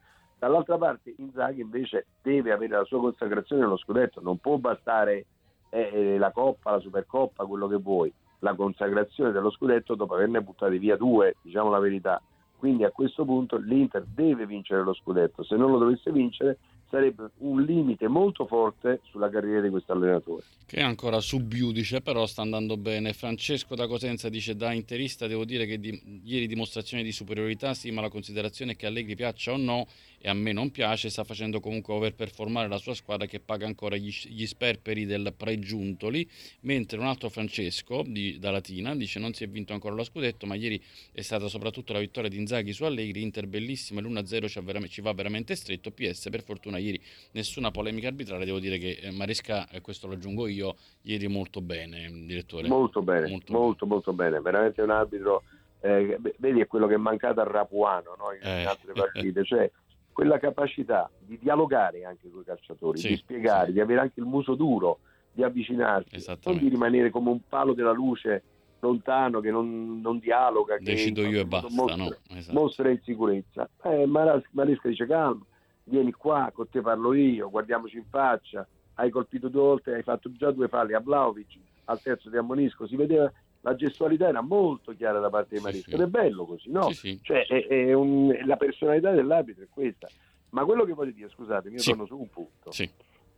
Dall'altra 0.42 0.76
parte 0.76 1.14
Inzaghi 1.18 1.60
invece 1.60 2.06
deve 2.20 2.50
avere 2.50 2.76
la 2.76 2.82
sua 2.82 2.98
consacrazione 2.98 3.62
nello 3.62 3.76
scudetto, 3.76 4.20
non 4.20 4.38
può 4.38 4.56
bastare 4.56 5.26
eh, 5.70 5.90
eh 5.92 6.18
la 6.18 6.32
Coppa, 6.32 6.72
la 6.72 6.80
Supercoppa, 6.80 7.44
quello 7.44 7.68
che 7.68 7.76
vuoi, 7.76 8.12
la 8.40 8.52
consacrazione 8.56 9.30
dello 9.30 9.52
scudetto 9.52 9.94
dopo 9.94 10.14
averne 10.14 10.42
buttati 10.42 10.78
via 10.78 10.96
due, 10.96 11.36
diciamo 11.42 11.70
la 11.70 11.78
verità. 11.78 12.20
Quindi 12.56 12.82
a 12.82 12.90
questo 12.90 13.24
punto 13.24 13.56
l'Inter 13.56 14.04
deve 14.04 14.44
vincere 14.44 14.82
lo 14.82 14.94
scudetto, 14.94 15.44
se 15.44 15.54
non 15.54 15.70
lo 15.70 15.78
dovesse 15.78 16.10
vincere 16.10 16.58
sarebbe 16.92 17.30
un 17.38 17.62
limite 17.62 18.06
molto 18.06 18.44
forte 18.46 19.00
sulla 19.04 19.30
carriera 19.30 19.62
di 19.62 19.70
questo 19.70 19.92
allenatore. 19.92 20.42
Che 20.66 20.76
è 20.76 20.82
ancora 20.82 21.20
subiudice, 21.20 22.02
però 22.02 22.26
sta 22.26 22.42
andando 22.42 22.76
bene. 22.76 23.14
Francesco 23.14 23.74
da 23.74 23.86
Cosenza 23.86 24.28
dice 24.28 24.54
da 24.54 24.72
interista 24.72 25.26
devo 25.26 25.46
dire 25.46 25.64
che 25.64 25.78
di, 25.78 26.20
ieri 26.24 26.46
dimostrazione 26.46 27.02
di 27.02 27.10
superiorità, 27.10 27.72
sì, 27.72 27.90
ma 27.90 28.02
la 28.02 28.10
considerazione 28.10 28.76
che 28.76 28.84
Allegri 28.84 29.16
piaccia 29.16 29.52
o 29.52 29.56
no 29.56 29.86
e 30.24 30.28
a 30.28 30.34
me 30.34 30.52
non 30.52 30.70
piace, 30.70 31.10
sta 31.10 31.24
facendo 31.24 31.58
comunque 31.58 31.92
overperformare 31.94 32.68
la 32.68 32.78
sua 32.78 32.94
squadra 32.94 33.26
che 33.26 33.40
paga 33.40 33.66
ancora 33.66 33.96
gli, 33.96 34.10
gli 34.28 34.46
sperperi 34.46 35.04
del 35.04 35.34
pregiuntoli, 35.36 36.28
mentre 36.60 36.98
un 36.98 37.06
altro 37.06 37.28
Francesco 37.28 38.04
di, 38.06 38.38
da 38.38 38.52
Latina 38.52 38.94
dice 38.94 39.18
non 39.18 39.32
si 39.32 39.42
è 39.42 39.48
vinto 39.48 39.72
ancora 39.72 39.96
lo 39.96 40.04
scudetto, 40.04 40.46
ma 40.46 40.54
ieri 40.54 40.80
è 41.10 41.22
stata 41.22 41.48
soprattutto 41.48 41.92
la 41.92 41.98
vittoria 41.98 42.30
di 42.30 42.36
Inzaghi 42.36 42.72
su 42.72 42.84
Allegri, 42.84 43.20
Inter 43.20 43.48
bellissima, 43.48 44.00
l'1-0 44.00 44.46
ci, 44.46 44.88
ci 44.90 45.00
va 45.00 45.12
veramente 45.12 45.56
stretto, 45.56 45.90
PS 45.90 46.28
per 46.30 46.44
fortuna 46.44 46.78
ieri 46.78 47.02
nessuna 47.32 47.72
polemica 47.72 48.06
arbitrale, 48.06 48.44
devo 48.44 48.60
dire 48.60 48.78
che 48.78 49.00
eh, 49.02 49.10
Maresca, 49.10 49.68
e 49.70 49.80
questo 49.80 50.06
lo 50.06 50.14
aggiungo 50.14 50.46
io, 50.46 50.76
ieri 51.02 51.26
molto 51.26 51.60
bene, 51.60 52.08
direttore. 52.26 52.68
Molto 52.68 53.02
bene, 53.02 53.28
molto, 53.28 53.52
molto, 53.52 53.86
bene. 53.86 53.94
molto 53.94 54.12
bene, 54.12 54.40
veramente 54.40 54.82
un 54.82 54.90
arbitro... 54.90 55.42
Eh, 55.84 56.16
vedi 56.36 56.60
è 56.60 56.68
quello 56.68 56.86
che 56.86 56.94
è 56.94 56.96
mancato 56.96 57.40
a 57.40 57.42
Rapuano 57.42 58.14
no? 58.16 58.30
in 58.30 58.38
eh, 58.40 58.66
altre 58.66 58.92
partite, 58.92 59.44
cioè 59.44 59.68
quella 60.12 60.38
capacità 60.38 61.10
di 61.18 61.38
dialogare 61.38 62.04
anche 62.04 62.30
con 62.30 62.42
i 62.42 62.44
calciatori, 62.44 62.98
sì, 62.98 63.08
di 63.08 63.16
spiegare, 63.16 63.66
sì. 63.66 63.72
di 63.72 63.80
avere 63.80 64.00
anche 64.00 64.20
il 64.20 64.26
muso 64.26 64.54
duro, 64.54 64.98
di 65.32 65.42
avvicinarsi, 65.42 66.24
non 66.44 66.58
di 66.58 66.68
rimanere 66.68 67.10
come 67.10 67.30
un 67.30 67.40
palo 67.48 67.72
della 67.72 67.92
luce 67.92 68.42
lontano 68.80 69.40
che 69.40 69.50
non, 69.50 70.00
non 70.00 70.18
dialoga, 70.18 70.76
decido 70.78 71.22
che 71.22 71.28
io 71.28 71.40
e 71.40 71.46
basta, 71.46 71.68
mostra, 71.70 71.96
no? 71.96 72.16
esatto. 72.28 72.58
mostra 72.58 72.90
insicurezza. 72.90 73.68
Eh, 73.84 74.06
Maresca 74.06 74.88
dice 74.88 75.06
calma, 75.06 75.44
vieni 75.84 76.12
qua, 76.12 76.50
con 76.52 76.68
te 76.68 76.80
parlo 76.80 77.14
io, 77.14 77.48
guardiamoci 77.48 77.96
in 77.96 78.04
faccia, 78.08 78.66
hai 78.94 79.10
colpito 79.10 79.48
due 79.48 79.60
volte, 79.60 79.94
hai 79.94 80.02
fatto 80.02 80.30
già 80.32 80.50
due 80.50 80.68
falli 80.68 80.94
a 80.94 81.00
Vlaovic, 81.00 81.58
al 81.84 82.00
terzo 82.00 82.28
ti 82.28 82.36
ammonisco, 82.36 82.86
si 82.86 82.96
vedeva 82.96 83.32
la 83.62 83.74
gestualità 83.74 84.28
era 84.28 84.40
molto 84.40 84.92
chiara 84.92 85.20
da 85.20 85.30
parte 85.30 85.56
di 85.56 85.62
Maresca 85.62 85.90
sì, 85.90 85.94
ed 85.94 86.00
è 86.00 86.06
bello 86.06 86.44
così, 86.44 86.70
no? 86.70 86.90
Sì, 86.90 87.18
cioè, 87.22 87.46
è, 87.46 87.66
è 87.66 87.92
un, 87.92 88.36
la 88.44 88.56
personalità 88.56 89.12
dell'arbitro 89.12 89.64
è 89.64 89.68
questa. 89.70 90.08
Ma 90.50 90.64
quello 90.64 90.84
che 90.84 90.92
voglio 90.92 91.12
dire, 91.12 91.28
scusatemi, 91.30 91.76
io 91.76 91.82
torno 91.82 92.06
su 92.06 92.18
un 92.18 92.28
punto. 92.28 92.70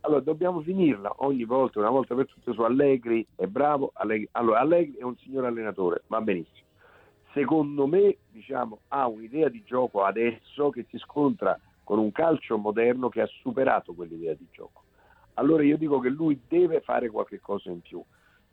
Allora, 0.01 0.21
dobbiamo 0.21 0.61
finirla 0.61 1.13
ogni 1.17 1.45
volta, 1.45 1.79
una 1.79 1.89
volta 1.89 2.13
per 2.13 2.27
tutte, 2.27 2.53
su 2.53 2.61
Allegri, 2.61 3.25
è 3.35 3.45
bravo. 3.45 3.91
Allegri. 3.93 4.27
Allora, 4.31 4.59
Allegri 4.59 4.97
è 4.97 5.03
un 5.03 5.15
signor 5.17 5.45
allenatore, 5.45 6.03
va 6.07 6.21
benissimo. 6.21 6.65
Secondo 7.33 7.85
me, 7.85 8.17
diciamo, 8.31 8.79
ha 8.89 9.07
un'idea 9.07 9.49
di 9.49 9.63
gioco 9.63 10.03
adesso 10.03 10.69
che 10.69 10.85
si 10.89 10.97
scontra 10.97 11.59
con 11.83 11.99
un 11.99 12.11
calcio 12.11 12.57
moderno 12.57 13.09
che 13.09 13.21
ha 13.21 13.29
superato 13.41 13.93
quell'idea 13.93 14.33
di 14.33 14.47
gioco. 14.51 14.83
Allora 15.35 15.63
io 15.63 15.77
dico 15.77 15.99
che 15.99 16.09
lui 16.09 16.39
deve 16.47 16.81
fare 16.81 17.09
qualche 17.09 17.39
cosa 17.39 17.69
in 17.69 17.81
più 17.81 18.03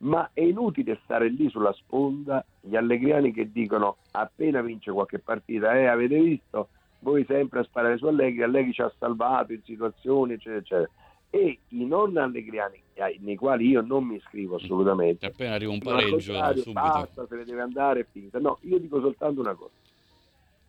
ma 0.02 0.30
è 0.32 0.40
inutile 0.40 1.00
stare 1.04 1.28
lì 1.28 1.48
sulla 1.48 1.72
sponda 1.72 2.44
gli 2.60 2.76
allegriani 2.76 3.32
che 3.32 3.50
dicono 3.50 3.98
appena 4.12 4.60
vince 4.60 4.90
qualche 4.90 5.18
partita, 5.18 5.76
eh, 5.76 5.86
avete 5.86 6.18
visto? 6.20 6.68
Voi 7.00 7.24
sempre 7.24 7.60
a 7.60 7.64
sparare 7.64 7.98
su 7.98 8.06
Allegri, 8.06 8.42
Allegri 8.42 8.72
ci 8.72 8.82
ha 8.82 8.92
salvato 8.98 9.52
in 9.52 9.62
situazioni, 9.64 10.34
eccetera, 10.34 10.58
eccetera. 10.58 10.90
E 11.30 11.58
i 11.68 11.84
non 11.84 12.16
allegriani, 12.16 12.80
nei 13.20 13.36
quali 13.36 13.68
io 13.68 13.80
non 13.80 14.04
mi 14.04 14.16
iscrivo 14.16 14.56
assolutamente. 14.56 15.26
Appena 15.26 15.54
arriva 15.54 15.72
un 15.72 15.80
pareggio, 15.80 16.20
subito. 16.20 16.72
basta, 16.72 17.26
se 17.26 17.36
ne 17.36 17.44
deve 17.44 17.62
andare 17.62 18.00
e 18.00 18.06
finita. 18.10 18.38
No, 18.38 18.58
io 18.62 18.78
dico 18.78 19.00
soltanto 19.00 19.40
una 19.40 19.54
cosa. 19.54 19.72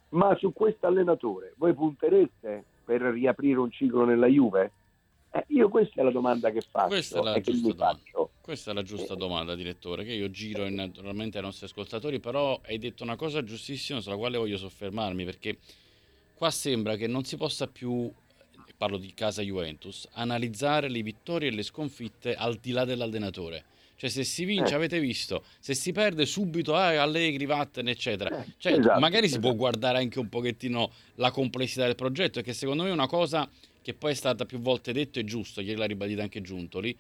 Ma 0.10 0.36
su 0.36 0.54
questo 0.54 0.88
allenatore 0.88 1.54
voi 1.58 1.74
puntereste 1.74 2.64
per 2.86 3.02
riaprire 3.02 3.60
un 3.60 3.72
ciclo 3.72 4.06
nella 4.06 4.28
Juve? 4.28 4.72
Eh, 5.36 5.46
io 5.48 5.68
questa 5.68 6.02
è 6.02 6.04
la 6.04 6.12
domanda 6.12 6.52
che 6.52 6.62
faccio. 6.62 6.90
Questa 6.90 7.20
è 7.20 7.24
la, 7.24 7.42
giusta, 7.42 7.68
domanda. 7.74 8.02
Questa 8.40 8.72
è 8.72 8.74
la 8.76 8.84
giusta 8.84 9.16
domanda, 9.16 9.56
direttore, 9.56 10.04
che 10.04 10.14
io 10.14 10.30
giro 10.30 10.70
naturalmente 10.70 11.38
ai 11.38 11.44
nostri 11.44 11.66
ascoltatori, 11.66 12.20
però 12.20 12.62
hai 12.66 12.78
detto 12.78 13.02
una 13.02 13.16
cosa 13.16 13.44
giustissima 13.44 14.00
sulla 14.00 14.16
quale 14.16 14.38
voglio 14.38 14.58
soffermarmi, 14.58 15.26
perché 15.26 15.58
qua 16.36 16.52
sembra 16.52 16.96
che 16.98 17.08
non 17.08 17.24
si 17.24 17.36
possa 17.36 17.66
più, 17.66 18.12
parlo 18.78 18.98
di 18.98 19.12
casa 19.16 19.42
Juventus, 19.42 20.08
analizzare 20.12 20.88
le 20.88 21.02
vittorie 21.02 21.50
e 21.50 21.52
le 21.52 21.64
sconfitte 21.64 22.36
al 22.36 22.58
di 22.58 22.72
là 22.72 22.86
dell'allenatore. 22.86 23.66
Cioè, 23.96 24.12
se 24.12 24.24
si 24.24 24.46
vince, 24.46 24.74
eh. 24.74 24.76
avete 24.76 25.00
visto, 25.00 25.44
se 25.60 25.74
si 25.74 25.92
perde 25.92 26.28
subito, 26.28 26.76
ah, 26.76 27.02
Allegri, 27.02 27.46
vattene, 27.46 27.90
eccetera. 27.90 28.44
Eh, 28.44 28.54
cioè, 28.58 28.74
esatto, 28.74 29.00
magari 29.00 29.26
esatto. 29.26 29.42
si 29.42 29.48
può 29.48 29.56
guardare 29.56 29.98
anche 29.98 30.20
un 30.20 30.30
pochettino 30.30 30.92
la 31.16 31.32
complessità 31.32 31.86
del 31.86 31.96
progetto, 31.96 32.42
che 32.42 32.54
secondo 32.54 32.84
me 32.84 32.90
è 32.90 32.92
una 32.94 33.08
cosa 33.08 33.50
che 33.84 33.94
poi 33.94 34.14
è 34.14 34.16
stata 34.16 34.46
più 34.46 34.60
volte 34.60 34.94
detto 34.94 35.20
e 35.20 35.24
giusto, 35.24 35.62
l'ha 35.62 35.86
ribadita 35.86 36.24
anche 36.24 36.42
Giuntoli, 36.42 36.98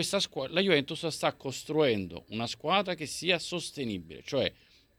squadra, 0.00 0.54
la 0.54 0.60
Juventus 0.60 1.06
sta 1.08 1.34
costruendo 1.34 2.24
una 2.28 2.46
squadra 2.46 2.94
che 2.94 3.04
sia 3.04 3.38
sostenibile, 3.38 4.22
cioè 4.24 4.50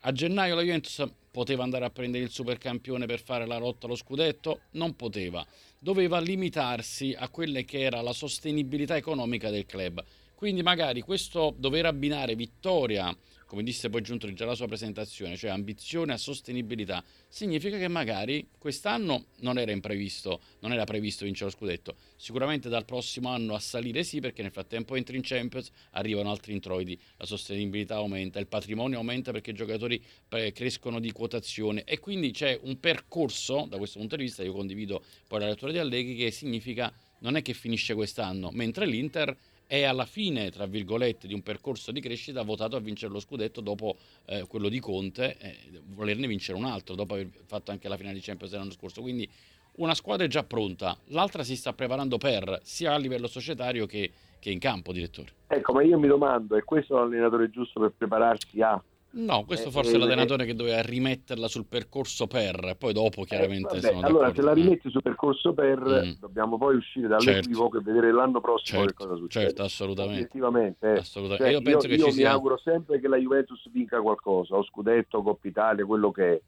a 0.02 0.12
gennaio 0.12 0.56
la 0.56 0.62
Juventus 0.62 1.04
poteva 1.32 1.64
andare 1.64 1.86
a 1.86 1.90
prendere 1.90 2.24
il 2.24 2.30
supercampione 2.30 3.06
per 3.06 3.22
fare 3.22 3.46
la 3.46 3.58
rotta 3.58 3.86
allo 3.86 3.96
scudetto? 3.96 4.62
Non 4.72 4.96
poteva, 4.96 5.46
doveva 5.80 6.20
limitarsi 6.20 7.16
a 7.18 7.30
quelle 7.30 7.64
che 7.64 7.80
era 7.80 8.02
la 8.02 8.12
sostenibilità 8.12 8.98
economica 8.98 9.50
del 9.50 9.66
club. 9.66 10.04
Quindi 10.36 10.64
magari 10.64 11.02
questo 11.02 11.54
dover 11.58 11.86
abbinare 11.86 12.36
vittoria 12.36 13.16
come 13.52 13.64
disse 13.64 13.90
poi 13.90 14.02
Giuntoli 14.02 14.34
già 14.34 14.46
la 14.46 14.56
sua 14.56 14.66
presentazione, 14.66 15.36
cioè 15.36 15.50
ambizione 15.50 16.14
a 16.14 16.18
sostenibilità, 16.18 17.04
significa 17.28 17.78
che 17.78 17.90
magari 17.90 18.48
quest'anno 18.58 19.26
non 19.40 19.58
era 19.58 19.74
imprevisto, 19.74 20.40
non 20.60 20.72
era 20.72 20.86
previsto 20.86 21.26
vincere 21.26 21.50
lo 21.50 21.58
scudetto. 21.58 21.96
Sicuramente 22.16 22.70
dal 22.70 22.86
prossimo 22.86 23.28
anno 23.28 23.54
a 23.54 23.60
salire 23.60 24.06
sì, 24.06 24.22
perché 24.22 24.42
nel 24.42 24.54
frattempo 24.54 24.96
entri 24.96 25.18
in 25.18 25.24
Champions, 25.26 25.70
arrivano 25.90 26.32
altri 26.32 26.54
introiti, 26.54 26.98
la 27.18 27.26
sostenibilità 27.26 27.96
aumenta, 27.96 28.40
il 28.40 28.48
patrimonio 28.48 29.00
aumenta 29.00 29.34
perché 29.34 29.52
i 29.52 29.54
giocatori 29.54 30.02
eh, 30.30 30.54
crescono 30.54 31.02
di 31.02 31.12
quotazione 31.12 31.84
e 31.84 32.00
quindi 32.00 32.32
c'è 32.32 32.58
un 32.64 32.80
percorso, 32.80 33.68
da 33.70 33.76
questo 33.76 34.00
punto 34.00 34.16
di 34.16 34.24
vista, 34.24 34.44
io 34.44 34.54
condivido 34.54 35.04
poi 35.28 35.42
la 35.42 35.48
lettura 35.48 35.74
di 35.74 35.78
Allegri, 35.78 36.16
che 36.16 36.32
significa 36.32 36.90
non 37.20 37.36
è 37.36 37.42
che 37.42 37.54
finisce 37.54 37.96
quest'anno, 37.96 38.50
mentre 38.54 38.86
l'Inter 38.86 39.36
è 39.72 39.84
alla 39.84 40.04
fine, 40.04 40.52
tra 40.52 40.66
virgolette, 40.66 41.28
di 41.28 41.34
un 41.34 41.44
percorso 41.44 41.94
di 41.94 42.02
crescita 42.02 42.42
votato 42.42 42.76
a 42.76 42.82
vincere 42.82 43.14
lo 43.14 43.22
scudetto 43.22 43.62
dopo 43.62 43.96
eh, 44.26 44.46
quello 44.46 44.68
di 44.68 44.82
Conte, 44.82 45.38
eh, 45.40 45.56
volerne 45.96 46.28
vincere 46.28 46.58
un 46.58 46.66
altro, 46.66 46.94
dopo 46.94 47.14
aver 47.14 47.30
fatto 47.46 47.72
anche 47.72 47.88
la 47.88 47.96
finale 47.96 48.16
di 48.16 48.20
Champions 48.20 48.52
l'anno 48.52 48.72
scorso. 48.72 49.00
Quindi 49.02 49.30
una 49.78 49.94
squadra 49.94 50.26
è 50.26 50.28
già 50.28 50.44
pronta, 50.44 50.98
l'altra 51.06 51.44
si 51.44 51.56
sta 51.56 51.72
preparando 51.72 52.18
per, 52.18 52.60
sia 52.64 52.94
a 52.94 52.98
livello 52.98 53.28
societario 53.28 53.86
che, 53.86 54.12
che 54.40 54.50
in 54.50 54.60
campo, 54.60 54.92
direttore. 54.92 55.30
Ecco, 55.48 55.72
ma 55.72 55.84
io 55.84 55.98
mi 55.98 56.08
domando, 56.08 56.58
è 56.58 56.64
questo 56.66 56.98
l'allenatore 56.98 57.50
giusto 57.50 57.80
per 57.80 57.94
prepararsi 57.98 58.62
a 58.62 58.84
No, 59.14 59.44
questo 59.46 59.68
eh, 59.70 59.72
forse 59.72 59.92
è 59.92 59.96
eh, 59.96 59.98
l'allenatore 59.98 60.44
eh, 60.44 60.46
che 60.46 60.56
doveva 60.56 60.82
rimetterla 60.82 61.48
sul 61.50 61.66
percorso 61.66 62.28
per, 62.28 62.76
poi 62.78 62.94
dopo 62.94 63.24
chiaramente 63.24 63.78
eh, 63.78 63.82
vabbè, 63.82 64.06
Allora, 64.06 64.34
se 64.34 64.42
la 64.42 64.54
rimetti 64.54 64.90
sul 64.90 65.02
percorso 65.02 65.54
per, 65.54 65.80
mm. 65.80 66.12
dobbiamo 66.20 66.58
poi 66.58 66.78
uscire 66.78 67.10
dall'equivoco 67.10 67.76
certo. 67.76 67.90
e 67.90 67.94
vedere 67.94 68.14
l'anno 68.14 68.40
prossimo 68.40 68.80
certo, 68.80 68.94
che 68.96 69.04
cosa 69.04 69.20
succede. 69.20 69.46
Certo, 69.48 69.64
assolutamente. 69.64 70.20
Effettivamente. 70.22 70.88
assolutamente. 70.92 71.44
Cioè, 71.44 71.54
io, 71.54 71.62
penso 71.62 71.88
io, 71.88 71.96
che 71.96 72.00
io 72.00 72.06
mi 72.06 72.14
sia... 72.14 72.32
auguro 72.32 72.58
sempre 72.58 73.00
che 73.02 73.08
la 73.10 73.18
Juventus 73.18 73.70
vinca 73.70 74.00
qualcosa, 74.00 74.56
o 74.56 74.64
Scudetto, 74.64 75.22
Coppa 75.22 75.48
Italia, 75.48 75.86
quello 75.86 76.12
che 76.12 76.32
è. 76.32 76.42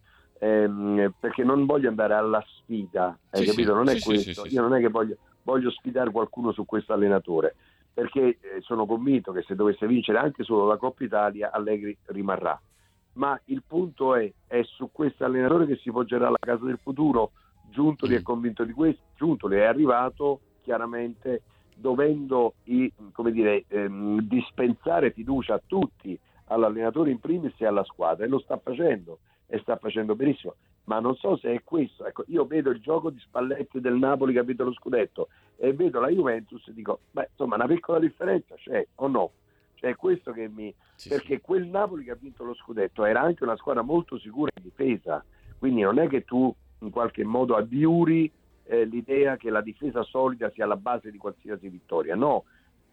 Ehm, 0.45 1.13
perché 1.19 1.43
non 1.43 1.65
voglio 1.65 1.89
andare 1.89 2.13
alla 2.13 2.43
sfida, 2.47 3.17
hai 3.30 3.41
sì, 3.41 3.47
capito? 3.47 3.71
Sì, 3.71 3.76
non 3.76 3.89
è 3.89 3.97
sì, 3.97 4.04
questo. 4.04 4.45
Io 4.47 4.62
non 4.62 4.73
è 4.73 4.80
che 4.80 4.89
voglio, 4.89 5.17
voglio 5.43 5.69
sfidare 5.69 6.12
qualcuno 6.12 6.54
su 6.54 6.65
questo 6.65 6.93
allenatore 6.93 7.56
perché 7.93 8.39
eh, 8.39 8.62
sono 8.62 8.86
convinto 8.86 9.32
che 9.32 9.43
se 9.43 9.56
dovesse 9.56 9.86
vincere 9.88 10.17
anche 10.17 10.43
solo 10.43 10.65
la 10.65 10.77
Coppa 10.77 11.03
Italia 11.03 11.51
Allegri 11.51 11.95
rimarrà 12.06 12.60
ma 13.13 13.39
il 13.45 13.63
punto 13.65 14.15
è, 14.15 14.32
è 14.47 14.63
su 14.63 14.89
questo 14.91 15.25
allenatore 15.25 15.65
che 15.65 15.77
si 15.77 15.91
poggerà 15.91 16.29
la 16.29 16.38
casa 16.39 16.65
del 16.65 16.79
futuro. 16.82 17.32
Giuntoli 17.69 18.13
mm. 18.13 18.17
è 18.17 18.21
convinto 18.21 18.63
di 18.63 18.71
questo, 18.71 19.01
Giuntoli 19.15 19.58
è 19.58 19.63
arrivato 19.63 20.39
chiaramente 20.62 21.43
dovendo 21.75 22.53
come 23.12 23.32
dire, 23.32 23.65
ehm, 23.67 24.21
dispensare 24.21 25.12
fiducia 25.12 25.56
a 25.56 25.62
tutti, 25.65 26.17
all'allenatore 26.47 27.10
in 27.10 27.19
primis 27.19 27.53
e 27.58 27.65
alla 27.65 27.84
squadra 27.84 28.25
e 28.25 28.27
lo 28.27 28.39
sta 28.39 28.58
facendo 28.58 29.19
e 29.47 29.60
sta 29.60 29.77
facendo 29.77 30.15
benissimo 30.15 30.56
ma 30.86 31.00
non 31.00 31.15
so 31.15 31.38
se 31.38 31.54
è 31.54 31.63
questo 31.63 32.06
ecco, 32.06 32.24
io 32.28 32.46
vedo 32.46 32.69
il 32.69 32.80
gioco 32.80 33.10
di 33.10 33.19
Spalletti 33.19 33.80
del 33.80 33.96
Napoli 33.96 34.34
che 34.34 34.39
ha 34.39 34.43
vinto 34.43 34.63
lo 34.63 34.74
scudetto 34.74 35.30
e 35.56 35.74
vedo 35.74 36.00
la 36.00 36.10
Juventus 36.10 36.67
e 36.67 36.74
dico 36.74 37.02
beh 37.12 37.30
insomma 37.32 37.56
una 37.56 37.67
piccola 37.67 38.00
differenza 38.00 38.56
c'è 38.56 38.86
o 38.96 39.08
no 39.08 39.32
cioè 39.76 39.91
è 39.91 39.96
questo 39.96 40.32
che 40.32 40.48
mi 40.48 40.74
sì, 40.96 41.10
perché 41.10 41.36
sì. 41.36 41.41
quel 41.41 41.67
Napoli 41.67 42.04
che 42.04 42.12
ha 42.12 42.17
vinto 42.19 42.43
lo 42.43 42.54
scudetto 42.54 43.06
era 43.06 43.22
anche 43.22 43.43
una 43.43 43.56
squadra 43.56 43.82
molto 43.82 44.17
sicura 44.17 44.52
in 44.56 44.63
difesa 44.63 45.24
quindi 45.58 45.82
non 45.82 46.00
è 46.00 46.08
che 46.08 46.24
tu 46.24 46.54
in 46.80 46.89
qualche 46.89 47.24
modo 47.24 47.56
addiuri 47.56 48.30
eh, 48.65 48.86
l'idea 48.86 49.38
che 49.38 49.50
la 49.50 49.62
difesa 49.62 50.04
solida 50.04 50.50
sia 50.52 50.65
la 50.65 50.76
base 50.76 51.12
di 51.12 51.17
qualsiasi 51.17 51.69
vittoria 51.69 52.15
no 52.15 52.43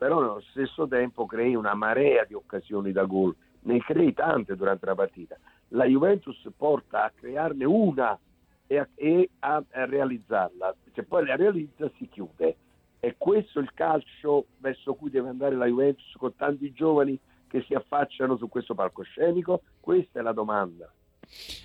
però 0.01 0.19
nello 0.19 0.41
stesso 0.49 0.89
tempo 0.89 1.27
crei 1.27 1.55
una 1.55 1.75
marea 1.75 2.25
di 2.25 2.33
occasioni 2.33 2.91
da 2.91 3.05
gol, 3.05 3.37
ne 3.65 3.81
crei 3.81 4.15
tante 4.15 4.57
durante 4.57 4.87
la 4.87 4.95
partita. 4.95 5.37
La 5.73 5.85
Juventus 5.85 6.37
porta 6.57 7.05
a 7.05 7.13
crearne 7.15 7.65
una 7.65 8.19
e 8.67 8.79
a, 8.79 8.89
e 8.95 9.31
a, 9.41 9.63
realizzarla, 9.71 10.75
se 10.95 11.03
poi 11.05 11.27
la 11.27 11.37
realizza 11.37 11.91
si 11.97 12.09
chiude. 12.09 12.57
È 12.99 13.15
questo 13.17 13.61
il 13.61 13.73
calcio 13.73 14.47
verso 14.59 14.95
cui 14.95 15.11
deve 15.11 15.29
andare 15.29 15.57
la 15.57 15.67
Juventus 15.67 16.13
con 16.19 16.35
tanti 16.37 16.73
giovani 16.73 17.19
che 17.47 17.63
si 17.63 17.75
affacciano 17.75 18.37
su 18.37 18.49
questo 18.49 18.75
palcoscenico? 18.75 19.63
Questa 19.81 20.21
è 20.21 20.23
la 20.23 20.33
domanda. 20.33 20.93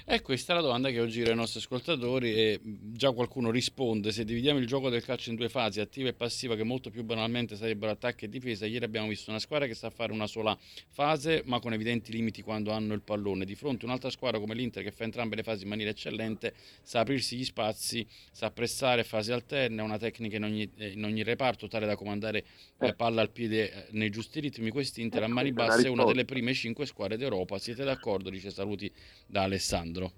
E 0.06 0.21
questa 0.21 0.54
è 0.54 0.56
la 0.56 0.62
domanda 0.62 0.89
che 0.89 0.99
oggi 0.99 1.15
giro 1.15 1.30
ai 1.30 1.36
nostri 1.38 1.60
ascoltatori 1.60 2.34
e 2.34 2.60
già 2.62 3.12
qualcuno 3.12 3.51
risponde. 3.51 4.12
Se 4.12 4.25
dividiamo 4.25 4.60
il 4.60 4.67
gioco 4.67 4.89
del 4.89 5.01
calcio 5.01 5.30
in 5.30 5.38
due 5.38 5.47
fasi, 5.47 5.80
attiva 5.80 6.10
e 6.10 6.13
passiva, 6.13 6.56
che 6.56 6.63
molto 6.63 6.89
più 6.89 7.04
banalmente 7.04 7.56
sarebbero 7.56 7.93
attacco 7.93 8.25
e 8.25 8.30
difesa, 8.30 8.65
ieri 8.65 8.84
abbiamo 8.84 9.08
visto 9.08 9.30
una 9.30 9.39
squadra 9.39 9.65
che 9.65 9.73
sa 9.73 9.89
fare 9.89 10.12
una 10.12 10.28
sola 10.28 10.58
fase, 10.89 11.41
ma 11.45 11.60
con 11.60 11.73
evidenti 11.73 12.12
limiti 12.12 12.41
quando 12.41 12.71
hanno 12.71 12.93
il 12.93 13.01
pallone. 13.01 13.45
Di 13.45 13.56
fronte 13.56 13.86
un'altra 13.86 14.10
squadra 14.10 14.39
come 14.39 14.54
l'Inter 14.54 14.84
che 14.84 14.91
fa 14.91 15.06
entrambe 15.06 15.38
le 15.38 15.43
fasi 15.43 15.63
in 15.63 15.69
maniera 15.69 15.91
eccellente, 15.91 16.54
sa 16.84 16.99
aprirsi 16.99 17.38
gli 17.38 17.45
spazi, 17.45 18.06
sa 18.32 18.51
pressare 18.51 19.04
fasi 19.06 19.32
alterne, 19.32 19.82
ha 19.82 19.84
una 19.84 19.97
tecnica 19.97 20.36
in 20.36 20.43
ogni, 20.43 20.69
in 20.78 21.04
ogni, 21.04 21.23
reparto 21.23 21.67
tale 21.67 21.86
da 21.86 21.95
comandare 21.95 22.43
eh. 22.80 22.93
palla 22.93 23.21
al 23.21 23.32
piede 23.32 23.71
eh, 23.71 23.86
nei 23.91 24.10
giusti 24.10 24.39
ritmi. 24.41 24.69
Quest'Inter 24.69 25.23
a 25.23 25.28
mani 25.28 25.54
basse 25.54 25.88
è 25.88 25.89
una 25.89 26.04
delle 26.04 26.25
prime 26.25 26.54
cinque 26.54 26.86
squadre 26.86 27.17
d'Europa. 27.17 27.58
Siete 27.58 27.84
d'accordo? 27.84 28.30
Dice 28.30 28.51
saluti 28.51 28.91
da 29.25 29.43
Alessandro. 29.43 29.55
Alessandro? 29.56 30.12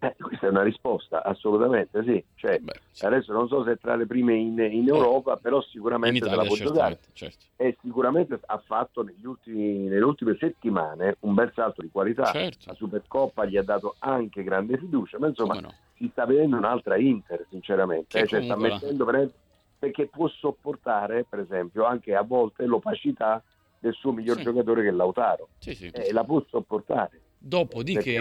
Eh, 0.00 0.16
questa 0.20 0.48
è 0.48 0.50
una 0.50 0.64
risposta, 0.64 1.22
assolutamente 1.22 2.02
sì. 2.02 2.24
Cioè, 2.34 2.58
Beh, 2.58 2.80
sì. 2.90 3.06
Adesso 3.06 3.32
non 3.32 3.46
so 3.46 3.62
se 3.62 3.72
è 3.72 3.78
tra 3.78 3.94
le 3.94 4.06
prime 4.06 4.34
in, 4.34 4.58
in 4.58 4.88
Europa, 4.88 5.36
eh, 5.36 5.40
però 5.40 5.62
sicuramente 5.62 6.16
Italia, 6.16 6.36
la 6.36 6.44
può 6.44 6.56
giocare. 6.56 6.98
Certo. 7.12 7.44
E 7.54 7.76
sicuramente 7.80 8.40
ha 8.44 8.58
fatto 8.58 9.06
ultimi, 9.22 9.86
nelle 9.86 10.02
ultime 10.02 10.36
settimane 10.40 11.18
un 11.20 11.34
bel 11.34 11.52
salto 11.54 11.82
di 11.82 11.90
qualità. 11.92 12.24
Certo. 12.24 12.64
La 12.66 12.74
Supercoppa 12.74 13.44
gli 13.44 13.56
ha 13.56 13.62
dato 13.62 13.94
anche 14.00 14.42
grande 14.42 14.76
fiducia, 14.76 15.20
ma 15.20 15.28
insomma 15.28 15.60
no? 15.60 15.72
si 15.96 16.08
sta 16.10 16.26
vedendo 16.26 16.56
un'altra 16.56 16.96
Inter, 16.96 17.46
sinceramente. 17.48 18.18
Eh, 18.18 18.26
cioè, 18.26 18.42
sta 18.42 18.56
mettendo 18.56 19.08
la... 19.08 19.28
perché 19.78 20.06
può 20.06 20.26
sopportare, 20.26 21.24
per 21.28 21.38
esempio, 21.38 21.84
anche 21.84 22.16
a 22.16 22.22
volte 22.22 22.66
l'opacità 22.66 23.40
del 23.78 23.94
suo 23.94 24.10
miglior 24.10 24.38
sì. 24.38 24.42
giocatore 24.42 24.82
che 24.82 24.88
è 24.88 24.92
Lautaro. 24.92 25.48
Sì, 25.58 25.74
sì. 25.76 25.90
Eh, 25.90 26.12
la 26.12 26.24
può 26.24 26.44
sopportare. 26.48 27.20
Dopodiché, 27.44 28.18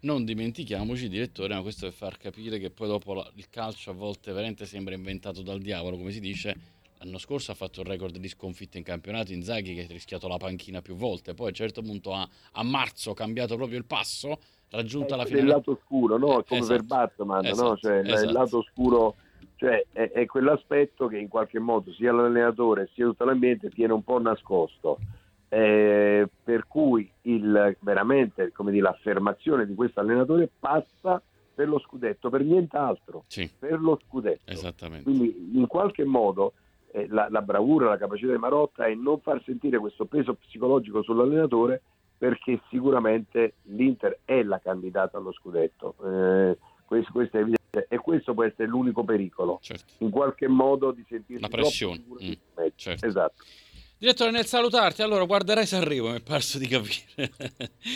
non 0.00 0.24
dimentichiamoci, 0.26 1.08
direttore, 1.08 1.54
ma 1.54 1.62
questo 1.62 1.86
per 1.86 1.94
far 1.94 2.18
capire 2.18 2.58
che 2.58 2.68
poi 2.68 2.88
dopo 2.88 3.14
la, 3.14 3.30
il 3.36 3.48
calcio 3.48 3.90
a 3.90 3.94
volte 3.94 4.32
veramente 4.32 4.66
sembra 4.66 4.94
inventato 4.94 5.40
dal 5.40 5.60
diavolo, 5.60 5.96
come 5.96 6.10
si 6.10 6.20
dice. 6.20 6.78
L'anno 6.98 7.16
scorso 7.16 7.52
ha 7.52 7.54
fatto 7.54 7.80
il 7.80 7.86
record 7.86 8.18
di 8.18 8.28
sconfitte 8.28 8.76
in 8.76 8.84
campionato 8.84 9.32
Inzaghi 9.32 9.74
che 9.74 9.84
ha 9.84 9.86
rischiato 9.86 10.28
la 10.28 10.36
panchina 10.36 10.82
più 10.82 10.94
volte, 10.94 11.32
poi 11.32 11.46
a 11.46 11.48
un 11.48 11.54
certo 11.54 11.80
punto 11.80 12.12
a, 12.12 12.28
a 12.52 12.62
marzo 12.62 13.12
ha 13.12 13.14
cambiato 13.14 13.56
proprio 13.56 13.78
il 13.78 13.86
passo, 13.86 14.38
raggiunta 14.68 15.14
eh, 15.14 15.16
la 15.16 15.24
fine. 15.24 15.38
Il 15.38 15.46
lato 15.46 15.70
oscuro, 15.70 16.18
no? 16.18 16.44
Come 16.46 16.60
esatto, 16.60 16.74
per 16.74 16.82
Batman, 16.82 17.46
esatto, 17.46 17.68
no? 17.68 17.76
Cioè, 17.78 17.98
esatto. 18.00 18.24
il 18.24 18.32
lato 18.32 18.58
oscuro 18.58 19.16
cioè 19.56 19.86
è, 19.92 20.10
è, 20.10 20.26
quell'aspetto 20.26 21.06
che 21.06 21.16
in 21.16 21.28
qualche 21.28 21.58
modo 21.58 21.90
sia 21.94 22.12
l'allenatore 22.12 22.90
sia 22.92 23.06
tutto 23.06 23.24
l'ambiente 23.24 23.70
tiene 23.70 23.94
un 23.94 24.02
po' 24.04 24.20
nascosto 24.20 24.98
eh, 25.52 26.28
per 26.44 26.66
cui 26.68 27.10
il, 27.22 27.76
veramente 27.80 28.52
dire, 28.56 28.80
l'affermazione 28.80 29.66
di 29.66 29.74
questo 29.74 29.98
allenatore 29.98 30.48
passa 30.58 31.20
per 31.52 31.68
lo 31.68 31.80
scudetto, 31.80 32.30
per 32.30 32.42
nient'altro, 32.42 33.24
sì. 33.26 33.50
per 33.58 33.80
lo 33.80 34.00
scudetto. 34.06 34.50
Esattamente. 34.50 35.04
Quindi 35.04 35.50
in 35.54 35.66
qualche 35.66 36.04
modo 36.04 36.54
eh, 36.92 37.06
la, 37.08 37.26
la, 37.28 37.42
bravura, 37.42 37.88
la 37.88 37.98
capacità 37.98 38.32
di 38.32 38.38
Marotta 38.38 38.86
è 38.86 38.94
non 38.94 39.20
far 39.20 39.42
sentire 39.44 39.78
questo 39.78 40.06
peso 40.06 40.34
psicologico 40.34 41.02
sull'allenatore 41.02 41.82
perché 42.16 42.60
sicuramente 42.68 43.54
l'Inter 43.64 44.20
è 44.24 44.42
la 44.42 44.60
candidata 44.60 45.18
allo 45.18 45.32
scudetto. 45.32 45.96
Eh, 46.04 46.58
questo, 46.84 47.12
questo, 47.12 47.38
è 47.38 47.40
evidente 47.40 47.86
e 47.88 47.98
questo 47.98 48.34
può 48.34 48.44
essere 48.44 48.68
l'unico 48.68 49.04
pericolo, 49.04 49.58
certo. 49.62 49.92
in 49.98 50.10
qualche 50.10 50.46
modo 50.46 50.92
di 50.92 51.04
sentirsi 51.08 51.42
la 51.42 51.48
pressione. 51.48 52.02
Mm, 52.22 52.32
certo. 52.74 53.06
Esatto. 53.06 53.42
Direttore, 54.00 54.30
nel 54.30 54.46
salutarti, 54.46 55.02
allora 55.02 55.26
guarderai 55.26 55.66
Sanremo, 55.66 56.08
mi 56.08 56.16
è 56.16 56.22
parso 56.22 56.56
di 56.56 56.66
capire. 56.66 57.32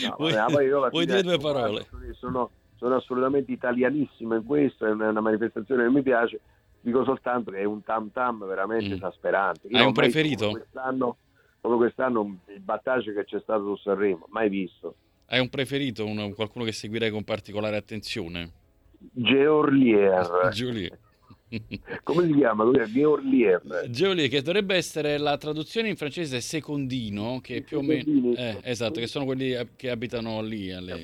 No, 0.06 0.16
vuoi, 0.18 0.34
vabbè, 0.34 0.68
vuoi 0.90 1.06
dire 1.06 1.22
due 1.22 1.38
parole? 1.38 1.86
Sono, 2.18 2.50
sono, 2.76 2.96
assolutamente 2.96 3.52
italianissimo 3.52 4.34
in 4.34 4.44
questo, 4.44 4.84
è 4.84 4.90
una, 4.90 5.08
una, 5.08 5.22
manifestazione 5.22 5.84
che 5.84 5.88
mi 5.88 6.02
piace. 6.02 6.40
Dico 6.82 7.04
soltanto 7.04 7.52
che 7.52 7.60
è 7.60 7.64
un 7.64 7.82
tam 7.82 8.10
tam 8.12 8.46
veramente 8.46 8.90
mm. 8.90 8.96
esasperante. 8.96 9.68
Hai 9.72 9.86
un 9.86 9.94
preferito? 9.94 10.48
Come 10.48 10.58
quest'anno, 10.58 11.16
come 11.62 11.76
quest'anno 11.76 12.38
il 12.48 12.60
battaggio 12.60 13.14
che 13.14 13.24
c'è 13.24 13.40
stato 13.40 13.74
su 13.74 13.76
Sanremo, 13.84 14.26
mai 14.28 14.50
visto. 14.50 14.96
Hai 15.28 15.40
un 15.40 15.48
preferito, 15.48 16.04
un, 16.04 16.34
qualcuno 16.34 16.66
che 16.66 16.72
seguirai 16.72 17.08
con 17.08 17.24
particolare 17.24 17.76
attenzione? 17.76 18.52
Georlier. 18.98 20.50
Giulia. 20.52 20.98
come 22.02 22.26
si 22.26 22.34
chiama? 22.34 22.64
Georlier. 22.86 23.88
Georlier, 23.90 24.28
che 24.28 24.42
dovrebbe 24.42 24.74
essere 24.74 25.18
la 25.18 25.36
traduzione 25.36 25.88
in 25.88 25.96
francese 25.96 26.40
secondino, 26.40 27.40
che 27.42 27.62
più 27.62 27.78
o 27.78 27.82
meno... 27.82 28.34
Eh, 28.34 28.58
esatto, 28.62 29.00
che 29.00 29.06
sono 29.06 29.24
quelli 29.24 29.56
che 29.76 29.90
abitano 29.90 30.40
lì. 30.42 30.72
Alle... 30.72 31.02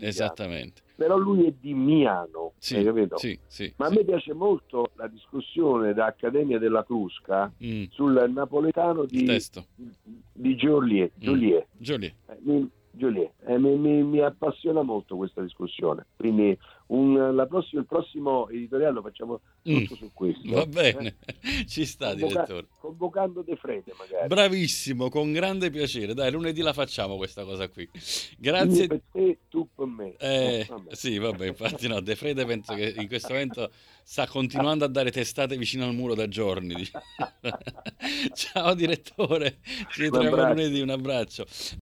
Esattamente. 0.00 0.82
Però 0.98 1.16
lui 1.16 1.46
è 1.46 1.54
di 1.56 1.74
Miano, 1.74 2.54
sì, 2.58 2.82
capito? 2.82 3.18
Sì, 3.18 3.38
sì, 3.46 3.72
Ma 3.76 3.86
a 3.86 3.90
me 3.90 4.02
piace 4.02 4.34
molto 4.34 4.90
la 4.96 5.06
discussione 5.06 5.94
da 5.94 6.06
Accademia 6.06 6.58
della 6.58 6.82
Crusca 6.82 7.52
mm. 7.64 7.84
sul 7.90 8.28
napoletano 8.34 9.04
di, 9.04 9.24
di 10.32 10.56
Georlier. 10.56 11.08
Georlier. 11.14 11.60
Mm. 11.60 11.80
Georlier. 11.80 12.12
Eh, 12.26 12.68
Giuliet, 12.90 13.32
eh, 13.46 13.58
mi, 13.58 13.76
mi, 13.76 14.02
mi, 14.02 14.20
appassiona 14.20 14.82
molto 14.82 15.16
questa 15.16 15.42
discussione, 15.42 16.06
quindi 16.16 16.56
un, 16.88 17.46
prossima, 17.48 17.80
il 17.80 17.86
prossimo 17.86 18.48
editoriale 18.48 18.94
lo 18.94 19.02
facciamo 19.02 19.40
tutto 19.62 19.94
mm, 19.94 19.96
su 19.96 20.10
questo. 20.12 20.50
Va 20.50 20.66
bene, 20.66 21.16
eh? 21.24 21.64
ci 21.68 21.84
sta 21.84 22.10
Convoca- 22.10 22.26
direttore. 22.26 22.66
Convocando 22.80 23.42
De 23.42 23.56
Frede 23.56 23.92
magari. 23.98 24.26
Bravissimo, 24.26 25.08
con 25.08 25.32
grande 25.32 25.70
piacere, 25.70 26.14
dai 26.14 26.32
lunedì 26.32 26.60
la 26.60 26.72
facciamo 26.72 27.16
questa 27.16 27.44
cosa 27.44 27.68
qui. 27.68 27.88
Grazie. 28.38 28.86
per 28.86 29.02
te, 29.12 29.38
tu 29.48 29.68
per 29.74 29.86
me. 29.86 30.16
Eh, 30.16 30.66
no, 30.68 30.84
sì, 30.90 31.18
vabbè, 31.18 31.46
infatti 31.46 31.88
no, 31.88 32.00
De 32.00 32.16
Frede 32.16 32.44
penso 32.46 32.74
che 32.74 32.94
in 32.96 33.06
questo 33.06 33.32
momento 33.32 33.70
sta 34.02 34.26
continuando 34.26 34.86
a 34.86 34.88
dare 34.88 35.10
testate 35.10 35.56
vicino 35.58 35.84
al 35.84 35.94
muro 35.94 36.14
da 36.14 36.26
giorni. 36.28 36.82
Ciao 38.32 38.74
direttore, 38.74 39.58
ci 39.90 40.02
ritroviamo 40.02 40.48
lunedì, 40.48 40.80
un 40.80 40.90
abbraccio. 40.90 41.44